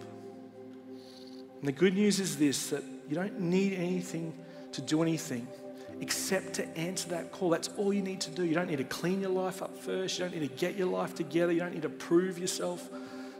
And 1.59 1.67
the 1.67 1.71
good 1.71 1.93
news 1.93 2.19
is 2.19 2.37
this 2.37 2.69
that 2.69 2.83
you 3.09 3.15
don't 3.15 3.39
need 3.39 3.73
anything 3.73 4.33
to 4.73 4.81
do 4.81 5.01
anything 5.01 5.47
except 6.01 6.53
to 6.53 6.77
answer 6.77 7.09
that 7.09 7.31
call. 7.31 7.49
That's 7.49 7.69
all 7.77 7.93
you 7.93 8.01
need 8.01 8.21
to 8.21 8.31
do. 8.31 8.45
You 8.45 8.55
don't 8.55 8.69
need 8.69 8.77
to 8.77 8.83
clean 8.83 9.21
your 9.21 9.29
life 9.29 9.61
up 9.61 9.77
first. 9.77 10.17
You 10.17 10.25
don't 10.25 10.33
need 10.33 10.47
to 10.49 10.55
get 10.55 10.75
your 10.75 10.87
life 10.87 11.15
together. 11.15 11.51
You 11.51 11.59
don't 11.59 11.73
need 11.73 11.83
to 11.83 11.89
prove 11.89 12.37
yourself 12.37 12.89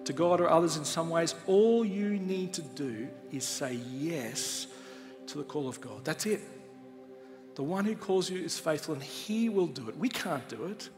to 0.05 0.13
God 0.13 0.41
or 0.41 0.49
others 0.49 0.77
in 0.77 0.85
some 0.85 1.09
ways. 1.09 1.35
All 1.47 1.85
you 1.85 2.09
need 2.19 2.53
to 2.53 2.61
do 2.61 3.07
is 3.31 3.45
say 3.45 3.79
yes 3.91 4.67
to 5.27 5.37
the 5.37 5.43
call 5.43 5.67
of 5.67 5.79
God. 5.79 6.03
That's 6.03 6.25
it. 6.25 6.41
The 7.55 7.63
one 7.63 7.85
who 7.85 7.95
calls 7.95 8.29
you 8.29 8.43
is 8.43 8.59
faithful 8.59 8.95
and 8.95 9.03
he 9.03 9.49
will 9.49 9.67
do 9.67 9.87
it. 9.89 9.97
We 9.97 10.09
can't 10.09 10.47
do 10.49 10.65
it. 10.65 10.89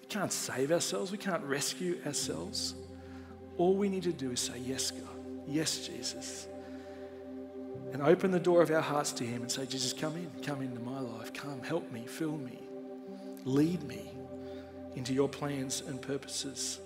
We 0.00 0.06
can't 0.06 0.32
save 0.32 0.72
ourselves. 0.72 1.12
We 1.12 1.18
can't 1.18 1.42
rescue 1.44 2.00
ourselves. 2.06 2.74
All 3.58 3.76
we 3.76 3.88
need 3.88 4.04
to 4.04 4.12
do 4.12 4.30
is 4.30 4.40
say, 4.40 4.58
Yes, 4.58 4.90
God. 4.90 5.02
Yes, 5.46 5.86
Jesus. 5.86 6.47
And 7.92 8.02
open 8.02 8.30
the 8.30 8.40
door 8.40 8.62
of 8.62 8.70
our 8.70 8.82
hearts 8.82 9.12
to 9.12 9.24
Him 9.24 9.42
and 9.42 9.50
say, 9.50 9.66
Jesus, 9.66 9.92
come 9.92 10.14
in. 10.16 10.30
Come 10.42 10.62
into 10.62 10.80
my 10.80 11.00
life. 11.00 11.32
Come, 11.32 11.62
help 11.62 11.90
me, 11.90 12.04
fill 12.06 12.36
me, 12.36 12.58
lead 13.44 13.82
me 13.84 14.10
into 14.94 15.14
your 15.14 15.28
plans 15.28 15.82
and 15.86 16.00
purposes 16.00 16.80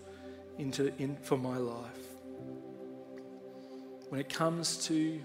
into, 0.59 0.93
in, 0.99 1.17
for 1.23 1.37
my 1.37 1.57
life. 1.57 1.99
When 4.11 4.21
it 4.21 4.29
comes 4.29 4.87
to 4.87 5.21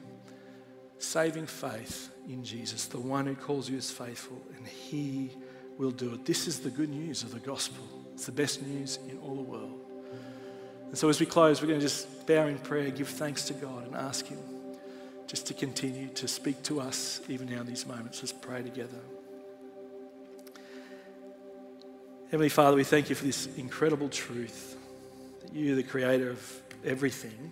saving 0.98 1.48
faith 1.48 2.10
in 2.28 2.44
Jesus, 2.44 2.86
the 2.86 3.00
one 3.00 3.26
who 3.26 3.36
calls 3.36 3.70
you 3.70 3.78
is 3.78 3.92
faithful, 3.92 4.42
and 4.56 4.66
He 4.66 5.32
will 5.78 5.92
do 5.92 6.14
it. 6.14 6.26
This 6.26 6.48
is 6.48 6.60
the 6.60 6.70
good 6.70 6.90
news 6.90 7.24
of 7.24 7.32
the 7.32 7.40
gospel. 7.40 7.84
It's 8.14 8.26
the 8.26 8.32
best 8.32 8.62
news 8.62 8.98
in 9.10 9.20
all 9.20 9.36
the 9.36 9.42
world. 9.42 9.80
And 10.88 10.98
so 10.98 11.10
as 11.10 11.20
we 11.20 11.26
close, 11.26 11.62
we're 11.62 11.68
going 11.68 11.80
to 11.80 11.86
just 11.86 12.26
bow 12.26 12.48
in 12.48 12.58
prayer, 12.58 12.90
give 12.90 13.10
thanks 13.10 13.44
to 13.46 13.54
God, 13.54 13.86
and 13.86 13.96
ask 13.96 14.26
Him 14.26 14.40
just 15.28 15.46
to 15.48 15.54
continue 15.54 16.08
to 16.08 16.28
speak 16.28 16.64
to 16.64 16.80
us 16.80 17.22
even 17.28 17.50
now 17.50 17.62
in 17.62 17.68
these 17.68 17.86
moments. 17.86 18.22
Let's 18.22 18.32
pray 18.32 18.64
together. 18.64 18.98
Heavenly 22.32 22.50
Father, 22.50 22.76
we 22.76 22.84
thank 22.84 23.10
you 23.10 23.16
for 23.16 23.26
this 23.26 23.48
incredible 23.58 24.10
truth 24.10 24.76
that 25.42 25.54
you, 25.54 25.76
the 25.76 25.84
creator 25.84 26.30
of 26.30 26.62
everything, 26.84 27.52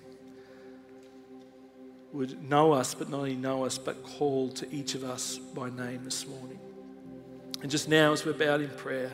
would 2.12 2.50
know 2.50 2.72
us, 2.72 2.94
but 2.94 3.10
not 3.10 3.18
only 3.18 3.36
know 3.36 3.66
us, 3.66 3.78
but 3.78 4.04
call 4.04 4.50
to 4.50 4.74
each 4.74 4.96
of 4.96 5.04
us 5.04 5.38
by 5.38 5.70
name 5.70 6.04
this 6.04 6.26
morning. 6.28 6.60
And 7.62 7.70
just 7.70 7.90
now, 7.90 8.14
as 8.14 8.26
we're 8.26 8.34
bowed 8.34 8.62
in 8.62 8.70
prayer, 8.70 9.12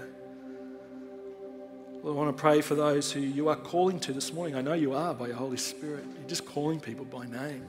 I 2.04 2.10
want 2.10 2.36
to 2.36 2.42
pray 2.42 2.62
for 2.62 2.74
those 2.74 3.12
who 3.12 3.20
you 3.20 3.48
are 3.50 3.56
calling 3.56 4.00
to 4.02 4.14
this 4.14 4.34
morning. 4.34 4.56
I 4.56 4.62
know 4.62 4.74
you 4.74 4.94
are 4.94 5.14
by 5.14 5.28
your 5.28 5.36
Holy 5.36 5.58
Spirit. 5.58 6.04
You're 6.20 6.28
just 6.28 6.46
calling 6.46 6.80
people 6.80 7.06
by 7.06 7.28
name, 7.28 7.68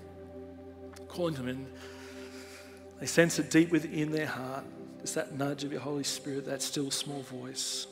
calling 1.13 1.35
them, 1.35 1.49
and 1.49 1.67
they 3.01 3.07
sense 3.07 3.39
it 3.39 3.51
deep 3.51 3.71
within 3.71 4.11
their 4.11 4.27
heart. 4.27 4.65
It's 5.03 5.15
that 5.15 5.37
nudge 5.37 5.65
of 5.65 5.73
your 5.73 5.81
Holy 5.81 6.05
Spirit, 6.05 6.47
that 6.47 6.63
still 6.63 6.91
small 6.91 7.23
voice. 7.23 7.87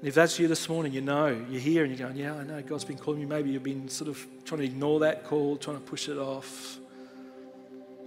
And 0.00 0.08
if 0.08 0.14
that's 0.14 0.38
you 0.38 0.48
this 0.48 0.68
morning, 0.68 0.92
you 0.92 1.00
know, 1.00 1.26
you're 1.50 1.60
here 1.60 1.84
and 1.84 1.96
you're 1.96 2.08
going, 2.08 2.18
Yeah, 2.18 2.34
I 2.34 2.44
know 2.44 2.62
God's 2.62 2.84
been 2.84 2.98
calling 2.98 3.20
me. 3.20 3.26
Maybe 3.26 3.50
you've 3.50 3.62
been 3.62 3.88
sort 3.88 4.08
of 4.08 4.24
trying 4.44 4.60
to 4.60 4.64
ignore 4.64 5.00
that 5.00 5.24
call, 5.24 5.56
trying 5.56 5.76
to 5.76 5.82
push 5.82 6.08
it 6.08 6.16
off. 6.16 6.78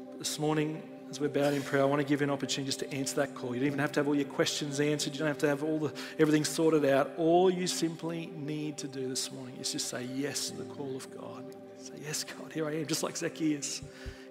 But 0.10 0.20
this 0.20 0.40
morning, 0.40 0.82
as 1.10 1.20
we're 1.20 1.28
bowed 1.28 1.54
in 1.54 1.62
prayer, 1.62 1.82
I 1.82 1.86
want 1.86 2.02
to 2.02 2.08
give 2.08 2.22
you 2.22 2.26
an 2.26 2.32
opportunity 2.32 2.68
just 2.68 2.80
to 2.80 2.94
answer 2.94 3.18
that 3.18 3.36
call. 3.36 3.54
You 3.54 3.60
don't 3.60 3.68
even 3.68 3.80
have 3.80 3.92
to 3.94 4.00
have 4.00 4.08
all 4.08 4.16
your 4.16 4.26
questions 4.26 4.80
answered. 4.80 5.14
You 5.14 5.20
don't 5.20 5.28
have 5.28 5.40
to 5.40 5.48
have 5.48 5.64
all 5.64 5.80
the 5.80 5.94
everything 6.18 6.46
sorted 6.46 6.86
out. 6.86 7.12
All 7.18 7.50
you 7.50 7.68
simply 7.68 8.32
need 8.38 8.78
to 8.78 8.88
do 8.88 9.10
this 9.10 9.32
morning 9.32 9.58
is 9.60 9.74
just 9.74 9.90
say 9.90 10.08
yes 10.16 10.50
to 10.50 10.58
the 10.58 10.64
call 10.64 10.96
of 10.96 11.12
God. 11.16 11.44
Say, 11.82 11.94
Yes, 12.04 12.24
God, 12.24 12.52
here 12.54 12.68
I 12.68 12.76
am, 12.76 12.86
just 12.86 13.04
like 13.04 13.18
Zacchaeus. 13.18 13.82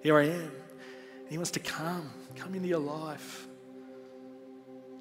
Here 0.01 0.17
I 0.17 0.23
am. 0.23 0.31
And 0.31 1.29
he 1.29 1.37
wants 1.37 1.51
to 1.51 1.59
come, 1.59 2.09
come 2.35 2.55
into 2.55 2.67
your 2.67 2.79
life. 2.79 3.47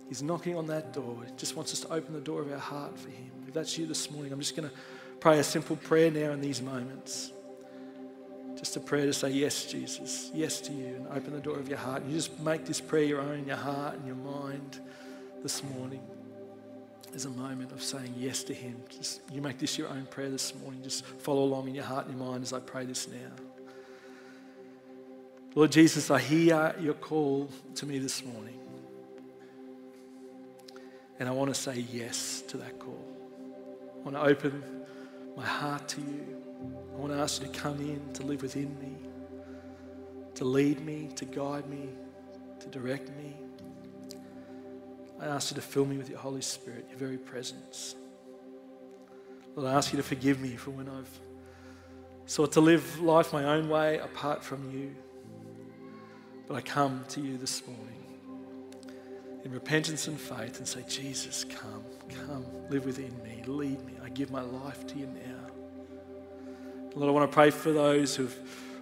He's 0.09 0.23
knocking 0.23 0.57
on 0.57 0.67
that 0.67 0.93
door. 0.93 1.19
He 1.25 1.33
just 1.37 1.55
wants 1.55 1.73
us 1.73 1.81
to 1.83 1.93
open 1.93 2.13
the 2.13 2.21
door 2.21 2.43
of 2.43 2.51
our 2.51 2.59
heart 2.59 2.99
for 2.99 3.09
him. 3.09 3.31
If 3.47 3.55
that's 3.55 3.79
you 3.79 3.87
this 3.87 4.11
morning, 4.11 4.33
I'm 4.33 4.41
just 4.41 4.57
going 4.57 4.69
to 4.69 4.75
pray 5.21 5.39
a 5.39 5.45
simple 5.45 5.77
prayer 5.77 6.11
now 6.11 6.33
in 6.33 6.41
these 6.41 6.61
moments. 6.61 7.33
Just 8.57 8.77
a 8.77 8.81
prayer 8.81 9.07
to 9.07 9.13
say, 9.13 9.31
Yes, 9.31 9.67
Jesus, 9.67 10.31
yes 10.35 10.61
to 10.63 10.73
you, 10.73 10.97
and 10.97 11.07
open 11.09 11.33
the 11.33 11.41
door 11.41 11.57
of 11.57 11.69
your 11.69 11.79
heart. 11.79 12.03
And 12.03 12.11
You 12.11 12.19
just 12.19 12.41
make 12.41 12.65
this 12.65 12.81
prayer 12.81 13.05
your 13.05 13.21
own 13.21 13.47
your 13.47 13.57
heart 13.57 13.95
and 13.95 14.07
your 14.07 14.17
mind 14.17 14.81
this 15.43 15.63
morning. 15.63 16.03
There's 17.11 17.25
a 17.25 17.31
moment 17.31 17.73
of 17.73 17.83
saying 17.83 18.15
yes 18.17 18.45
to 18.45 18.55
Him. 18.55 18.77
Just, 18.89 19.21
you 19.33 19.43
make 19.43 19.59
this 19.59 19.77
your 19.77 19.89
own 19.89 20.07
prayer 20.07 20.31
this 20.31 20.55
morning. 20.55 20.83
Just 20.83 21.05
follow 21.05 21.43
along 21.43 21.69
in 21.69 21.75
your 21.75 21.85
heart 21.85 22.07
and 22.07 22.17
your 22.17 22.27
mind 22.27 22.43
as 22.43 22.53
I 22.53 22.61
pray 22.61 22.85
this 22.85 23.09
now. 23.09 23.31
Lord 25.55 25.73
Jesus, 25.73 26.11
I 26.11 26.21
hear 26.21 26.75
your 26.81 26.95
call 26.95 27.51
to 27.75 27.87
me 27.87 27.99
this 27.99 28.25
morning. 28.25 28.61
And 31.19 31.29
I 31.29 31.33
want 31.33 31.53
to 31.53 31.61
say 31.61 31.85
yes 31.93 32.43
to 32.49 32.57
that 32.59 32.79
call. 32.79 33.05
I 33.97 34.09
want 34.09 34.15
to 34.15 34.23
open 34.23 34.63
my 35.37 35.45
heart 35.45 35.89
to 35.89 36.01
you. 36.01 36.37
I 36.95 36.97
want 36.97 37.13
to 37.13 37.19
ask 37.19 37.43
you 37.43 37.49
to 37.49 37.59
come 37.59 37.81
in, 37.81 38.13
to 38.15 38.23
live 38.23 38.43
within 38.43 38.79
me, 38.79 38.97
to 40.35 40.45
lead 40.45 40.85
me, 40.85 41.11
to 41.17 41.25
guide 41.25 41.69
me, 41.69 41.89
to 42.61 42.69
direct 42.69 43.09
me. 43.17 43.37
I 45.21 45.27
ask 45.27 45.51
you 45.51 45.55
to 45.57 45.61
fill 45.61 45.85
me 45.85 45.99
with 45.99 46.09
your 46.09 46.19
Holy 46.19 46.41
Spirit, 46.41 46.87
your 46.89 46.99
very 46.99 47.19
presence. 47.19 47.95
Lord, 49.55 49.69
I 49.71 49.75
ask 49.75 49.93
you 49.93 49.99
to 49.99 50.03
forgive 50.03 50.41
me 50.41 50.57
for 50.57 50.71
when 50.71 50.89
I've 50.89 51.21
sought 52.25 52.53
to 52.53 52.61
live 52.61 53.01
life 53.01 53.33
my 53.33 53.45
own 53.45 53.69
way 53.69 53.99
apart 53.99 54.43
from 54.43 54.71
you. 54.71 54.95
But 56.49 56.55
I 56.55 56.61
come 56.63 57.05
to 57.11 57.21
you 57.21 57.37
this 57.37 57.67
morning 57.67 58.01
in 59.45 59.53
repentance 59.53 60.09
and 60.09 60.19
faith 60.19 60.59
and 60.59 60.67
say, 60.67 60.85
Jesus, 60.89 61.45
come, 61.45 61.85
come, 62.27 62.45
live 62.71 62.87
within 62.87 63.15
me, 63.23 63.43
lead 63.47 63.85
me. 63.85 63.95
I 64.03 64.09
give 64.09 64.31
my 64.31 64.43
life 64.43 64.87
to 64.89 64.99
you 64.99 65.07
now. 65.07 65.47
Lord, 66.95 67.09
I 67.09 67.13
want 67.13 67.31
to 67.31 67.35
pray 67.35 67.51
for 67.51 67.73
those 67.73 68.17
who've 68.17 68.37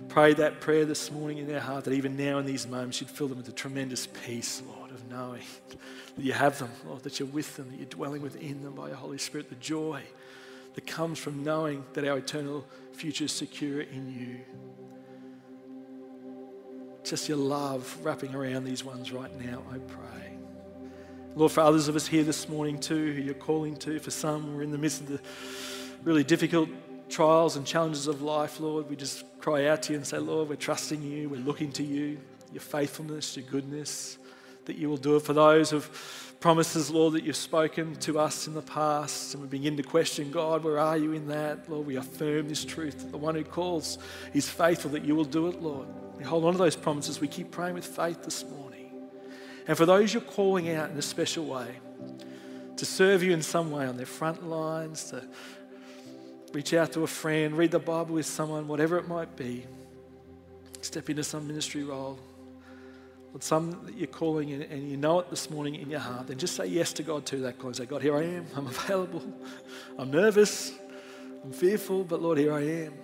prayed 0.09 0.37
that 0.37 0.61
prayer 0.61 0.85
this 0.85 1.11
morning 1.11 1.39
in 1.39 1.49
their 1.49 1.61
heart, 1.61 1.85
that 1.85 1.93
even 1.93 2.17
now 2.17 2.39
in 2.39 2.47
these 2.47 2.67
moments 2.67 3.01
you'd 3.01 3.11
fill 3.11 3.29
them 3.29 3.39
with 3.39 3.49
a 3.49 3.53
tremendous 3.53 4.07
peace, 4.25 4.63
Lord, 4.67 4.78
knowing 5.19 5.43
that 6.17 6.25
you 6.25 6.33
have 6.33 6.59
them, 6.59 6.71
Lord, 6.87 7.03
that 7.03 7.19
you're 7.19 7.29
with 7.29 7.57
them, 7.57 7.69
that 7.71 7.77
you're 7.77 7.87
dwelling 7.87 8.23
within 8.23 8.63
them 8.63 8.75
by 8.75 8.89
your 8.89 8.97
Holy 8.97 9.19
Spirit, 9.19 9.49
the 9.49 9.57
joy 9.57 10.03
that 10.75 10.87
comes 10.87 11.19
from 11.19 11.43
knowing 11.43 11.85
that 11.95 12.07
our 12.07 12.19
eternal 12.19 12.65
future 12.93 13.25
is 13.25 13.33
secure 13.33 13.81
in 13.81 14.13
you. 14.13 14.41
Just 17.03 17.29
your 17.29 17.39
love 17.39 17.99
wrapping 18.03 18.35
around 18.35 18.65
these 18.65 18.85
ones 18.85 19.13
right 19.13 19.35
now, 19.45 19.63
I 19.73 19.79
pray. 19.79 20.37
Lord, 21.35 21.53
for 21.53 21.61
others 21.63 21.89
of 21.89 21.97
us 21.97 22.07
here 22.07 22.23
this 22.23 22.49
morning 22.49 22.79
too, 22.79 23.13
who 23.13 23.23
you're 23.23 23.35
calling 23.35 23.77
to, 23.79 23.99
for 23.99 24.11
some, 24.11 24.55
we're 24.55 24.63
in 24.63 24.71
the 24.71 24.79
midst 24.79 25.01
of 25.01 25.09
the 25.09 25.21
really 26.05 26.25
difficult 26.25 26.69
trials 27.09 27.57
and 27.57 27.67
challenges 27.67 28.07
of 28.07 28.23
life, 28.23 28.61
Lord, 28.61 28.89
we 28.89 28.95
just 28.95 29.25
cry 29.41 29.67
out 29.67 29.83
to 29.85 29.95
you 29.95 29.99
and 29.99 30.07
say, 30.07 30.19
Lord, 30.19 30.49
we're 30.49 30.57
trusting 30.57 31.03
you, 31.03 31.29
we're 31.29 31.41
looking 31.41 31.73
to 31.73 31.83
you, 31.83 32.19
your 32.53 32.61
faithfulness, 32.61 33.37
your 33.37 33.47
goodness, 33.47 34.19
that 34.69 34.77
you 34.77 34.89
will 34.89 34.97
do 34.97 35.17
it 35.17 35.23
for 35.25 35.33
those 35.33 35.71
who've 35.71 35.91
promises, 36.41 36.91
Lord, 36.91 37.15
that 37.15 37.25
you've 37.25 37.37
spoken 37.37 37.97
to 37.97 38.21
us 38.21 38.47
in 38.47 38.55
the 38.55 38.63
past, 38.63 39.35
and 39.35 39.43
we 39.43 39.49
begin 39.49 39.77
to 39.77 39.83
question, 39.83 40.31
God, 40.31 40.63
where 40.63 40.79
are 40.79 40.97
you 40.97 41.13
in 41.13 41.27
that? 41.29 41.69
Lord, 41.69 41.87
we 41.87 41.97
affirm 41.97 42.49
this 42.49 42.65
truth 42.65 43.01
that 43.01 43.11
the 43.11 43.19
one 43.19 43.35
who 43.35 43.43
calls 43.43 43.99
is 44.35 44.49
faithful, 44.49 44.93
that 44.93 45.05
you 45.05 45.17
will 45.17 45.25
do 45.25 45.49
it, 45.49 45.61
Lord. 45.61 45.89
We 46.17 46.25
hold 46.25 46.45
on 46.45 46.53
to 46.53 46.59
those 46.59 46.77
promises. 46.77 47.21
We 47.21 47.29
keep 47.29 47.51
praying 47.51 47.75
with 47.75 47.87
faith 47.87 48.23
this 48.23 48.45
morning. 48.45 48.93
And 49.67 49.77
for 49.77 49.85
those 49.85 50.15
you're 50.15 50.23
calling 50.23 50.71
out 50.71 50.91
in 50.91 50.97
a 50.97 51.03
special 51.03 51.45
way, 51.45 51.69
to 52.77 52.87
serve 52.87 53.25
you 53.25 53.33
in 53.33 53.43
some 53.43 53.73
way 53.73 53.87
on 53.87 53.97
their 53.97 54.07
front 54.07 54.47
lines, 54.47 55.11
to 55.11 55.25
reach 56.53 56.73
out 56.73 56.93
to 56.93 57.03
a 57.03 57.09
friend, 57.09 57.59
read 57.59 57.73
the 57.73 57.81
Bible 57.81 58.15
with 58.15 58.27
someone, 58.27 58.69
whatever 58.69 58.97
it 58.99 59.09
might 59.09 59.35
be, 59.35 59.67
step 60.83 61.11
into 61.11 61.25
some 61.25 61.49
ministry 61.49 61.83
role. 61.83 62.19
But 63.33 63.43
some 63.43 63.85
that 63.85 63.95
you're 63.95 64.07
calling 64.07 64.53
and 64.53 64.89
you 64.89 64.97
know 64.97 65.21
it 65.21 65.31
this 65.31 65.51
morning 65.51 65.75
in 65.75 65.91
your 65.91 66.01
heart, 66.01 66.29
then 66.29 66.39
just 66.39 66.57
say 66.57 66.67
yes 66.67 66.93
to 66.95 67.03
God 67.03 67.27
to 67.27 67.37
that 67.39 67.59
call. 67.59 67.73
Say, 67.75 67.87
God, 67.87 68.03
here 68.03 68.17
I 68.17 68.25
am. 68.25 68.47
I'm 68.57 68.67
available. 68.69 69.23
I'm 69.99 70.11
nervous. 70.11 70.73
I'm 71.45 71.53
fearful, 71.53 72.05
but 72.05 72.23
Lord, 72.23 72.39
here 72.39 72.53
I 72.53 72.63
am. 72.63 72.95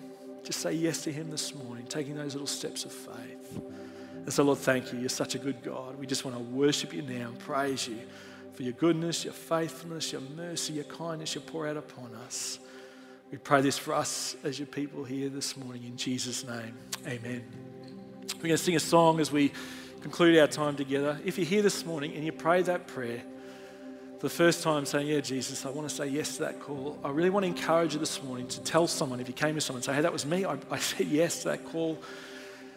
Just 0.42 0.60
say 0.60 0.72
yes 0.72 1.02
to 1.04 1.12
Him 1.12 1.30
this 1.30 1.54
morning, 1.54 1.86
taking 1.86 2.16
those 2.16 2.34
little 2.34 2.46
steps 2.46 2.84
of 2.84 2.92
faith. 2.92 3.60
And 4.24 4.32
so, 4.32 4.42
Lord, 4.42 4.58
thank 4.58 4.92
you. 4.92 4.98
You're 4.98 5.08
such 5.08 5.34
a 5.34 5.38
good 5.38 5.62
God. 5.62 5.98
We 5.98 6.06
just 6.06 6.24
want 6.24 6.36
to 6.36 6.42
worship 6.42 6.92
you 6.92 7.02
now 7.02 7.28
and 7.28 7.38
praise 7.38 7.86
you 7.86 7.98
for 8.54 8.62
your 8.62 8.72
goodness, 8.72 9.24
your 9.24 9.34
faithfulness, 9.34 10.12
your 10.12 10.22
mercy, 10.36 10.74
your 10.74 10.84
kindness 10.84 11.34
you 11.34 11.40
pour 11.40 11.66
out 11.66 11.76
upon 11.76 12.14
us. 12.26 12.58
We 13.30 13.38
pray 13.38 13.62
this 13.62 13.76
for 13.76 13.94
us 13.94 14.36
as 14.44 14.58
your 14.58 14.66
people 14.66 15.04
here 15.04 15.28
this 15.28 15.56
morning 15.56 15.84
in 15.84 15.96
Jesus' 15.96 16.46
name. 16.46 16.74
Amen. 17.06 17.42
We're 18.36 18.42
going 18.42 18.50
to 18.50 18.58
sing 18.58 18.76
a 18.76 18.80
song 18.80 19.20
as 19.20 19.32
we 19.32 19.52
conclude 20.04 20.36
our 20.36 20.46
time 20.46 20.76
together. 20.76 21.18
If 21.24 21.38
you're 21.38 21.46
here 21.46 21.62
this 21.62 21.86
morning 21.86 22.12
and 22.14 22.22
you 22.22 22.30
pray 22.30 22.60
that 22.60 22.86
prayer 22.86 23.22
for 24.18 24.28
the 24.28 24.34
first 24.34 24.62
time, 24.62 24.84
saying, 24.84 25.06
Yeah, 25.06 25.20
Jesus, 25.20 25.64
I 25.64 25.70
want 25.70 25.88
to 25.88 25.94
say 25.94 26.06
yes 26.08 26.36
to 26.36 26.42
that 26.42 26.60
call, 26.60 26.98
I 27.02 27.08
really 27.08 27.30
want 27.30 27.44
to 27.44 27.46
encourage 27.48 27.94
you 27.94 28.00
this 28.00 28.22
morning 28.22 28.46
to 28.48 28.60
tell 28.60 28.86
someone, 28.86 29.18
if 29.18 29.28
you 29.28 29.32
came 29.32 29.54
to 29.54 29.62
someone 29.62 29.82
say, 29.82 29.94
Hey, 29.94 30.02
that 30.02 30.12
was 30.12 30.26
me, 30.26 30.44
I, 30.44 30.58
I 30.70 30.78
said 30.78 31.06
yes 31.06 31.40
to 31.44 31.48
that 31.48 31.64
call, 31.64 31.98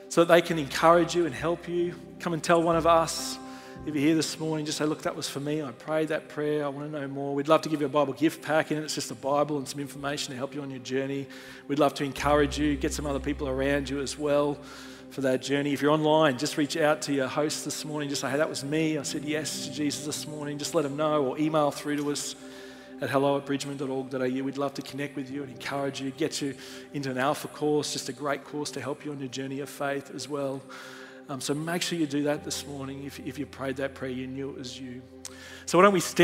so 0.08 0.24
that 0.24 0.34
they 0.34 0.42
can 0.42 0.58
encourage 0.58 1.16
you 1.16 1.26
and 1.26 1.36
help 1.36 1.68
you. 1.68 1.96
Come 2.22 2.32
and 2.32 2.42
tell 2.42 2.64
one 2.64 2.78
of 2.78 2.88
us. 2.88 3.38
If 3.86 3.94
you're 3.94 4.06
here 4.06 4.16
this 4.16 4.40
morning, 4.40 4.66
just 4.66 4.78
say, 4.78 4.86
Look, 4.86 5.02
that 5.02 5.18
was 5.18 5.28
for 5.28 5.42
me. 5.42 5.62
I 5.62 5.72
prayed 5.72 6.08
that 6.08 6.30
prayer. 6.30 6.64
I 6.64 6.70
want 6.70 6.90
to 6.90 6.98
know 6.98 7.10
more. 7.10 7.36
We'd 7.36 7.50
love 7.50 7.62
to 7.64 7.70
give 7.70 7.82
you 7.82 7.88
a 7.88 7.90
Bible 7.90 8.14
gift 8.14 8.42
pack 8.42 8.72
in 8.72 8.78
it. 8.78 8.86
It's 8.86 8.96
just 8.96 9.12
a 9.12 9.16
Bible 9.16 9.58
and 9.58 9.68
some 9.68 9.82
information 9.82 10.32
to 10.32 10.38
help 10.38 10.56
you 10.56 10.62
on 10.62 10.72
your 10.72 10.80
journey. 10.80 11.28
We'd 11.68 11.80
love 11.80 11.94
to 11.96 12.06
encourage 12.06 12.58
you, 12.58 12.78
get 12.78 12.94
some 12.94 13.06
other 13.06 13.20
people 13.20 13.50
around 13.50 13.90
you 13.90 14.00
as 14.00 14.18
well 14.18 14.58
for 15.10 15.22
that 15.22 15.42
journey. 15.42 15.74
If 15.74 15.82
you're 15.82 15.92
online, 15.92 16.38
just 16.38 16.58
reach 16.58 16.78
out 16.78 17.02
to 17.04 17.14
your 17.14 17.28
host 17.28 17.66
this 17.66 17.86
morning. 17.86 18.10
Just 18.10 18.22
say, 18.22 18.30
hey, 18.30 18.38
that 18.38 18.50
was 18.50 18.64
me. 18.64 18.98
I 18.98 19.04
said 19.04 19.24
yes 19.24 19.66
to 19.66 19.74
Jesus 19.74 20.06
this 20.06 20.28
morning. 20.28 20.58
Just 20.58 20.76
let 20.76 20.84
them 20.84 20.98
know 20.98 21.26
or 21.26 21.40
email 21.40 21.72
through 21.72 21.98
to 21.98 22.12
us 22.12 22.36
at 23.02 23.10
hello 23.10 23.38
at 23.38 23.46
bridgeman.org.au. 23.46 24.44
We'd 24.44 24.58
love 24.58 24.74
to 24.76 24.82
connect 24.82 25.16
with 25.16 25.30
you 25.30 25.44
and 25.44 25.52
encourage 25.52 26.02
you, 26.02 26.12
get 26.12 26.42
you 26.42 26.56
into 26.94 27.12
an 27.12 27.18
Alpha 27.18 27.48
course, 27.48 27.94
just 27.94 28.10
a 28.10 28.14
great 28.14 28.44
course 28.44 28.72
to 28.72 28.82
help 28.82 29.06
you 29.06 29.12
on 29.12 29.20
your 29.20 29.30
journey 29.30 29.60
of 29.60 29.70
faith 29.70 30.12
as 30.14 30.28
well. 30.28 30.62
Um, 31.30 31.42
so 31.42 31.54
make 31.54 31.82
sure 31.82 32.00
you 32.00 32.08
do 32.08 32.24
that 32.24 32.44
this 32.44 32.66
morning. 32.66 33.04
If, 33.04 33.20
if 33.20 33.38
you 33.38 33.46
prayed 33.46 33.76
that 33.78 33.94
prayer, 33.94 34.12
you 34.12 34.28
knew 34.28 34.50
it 34.50 34.58
was 34.58 34.80
you. 34.80 35.02
So 35.66 35.78
why 35.78 35.84
don't 35.84 35.94
we 35.94 36.00
stand? 36.00 36.16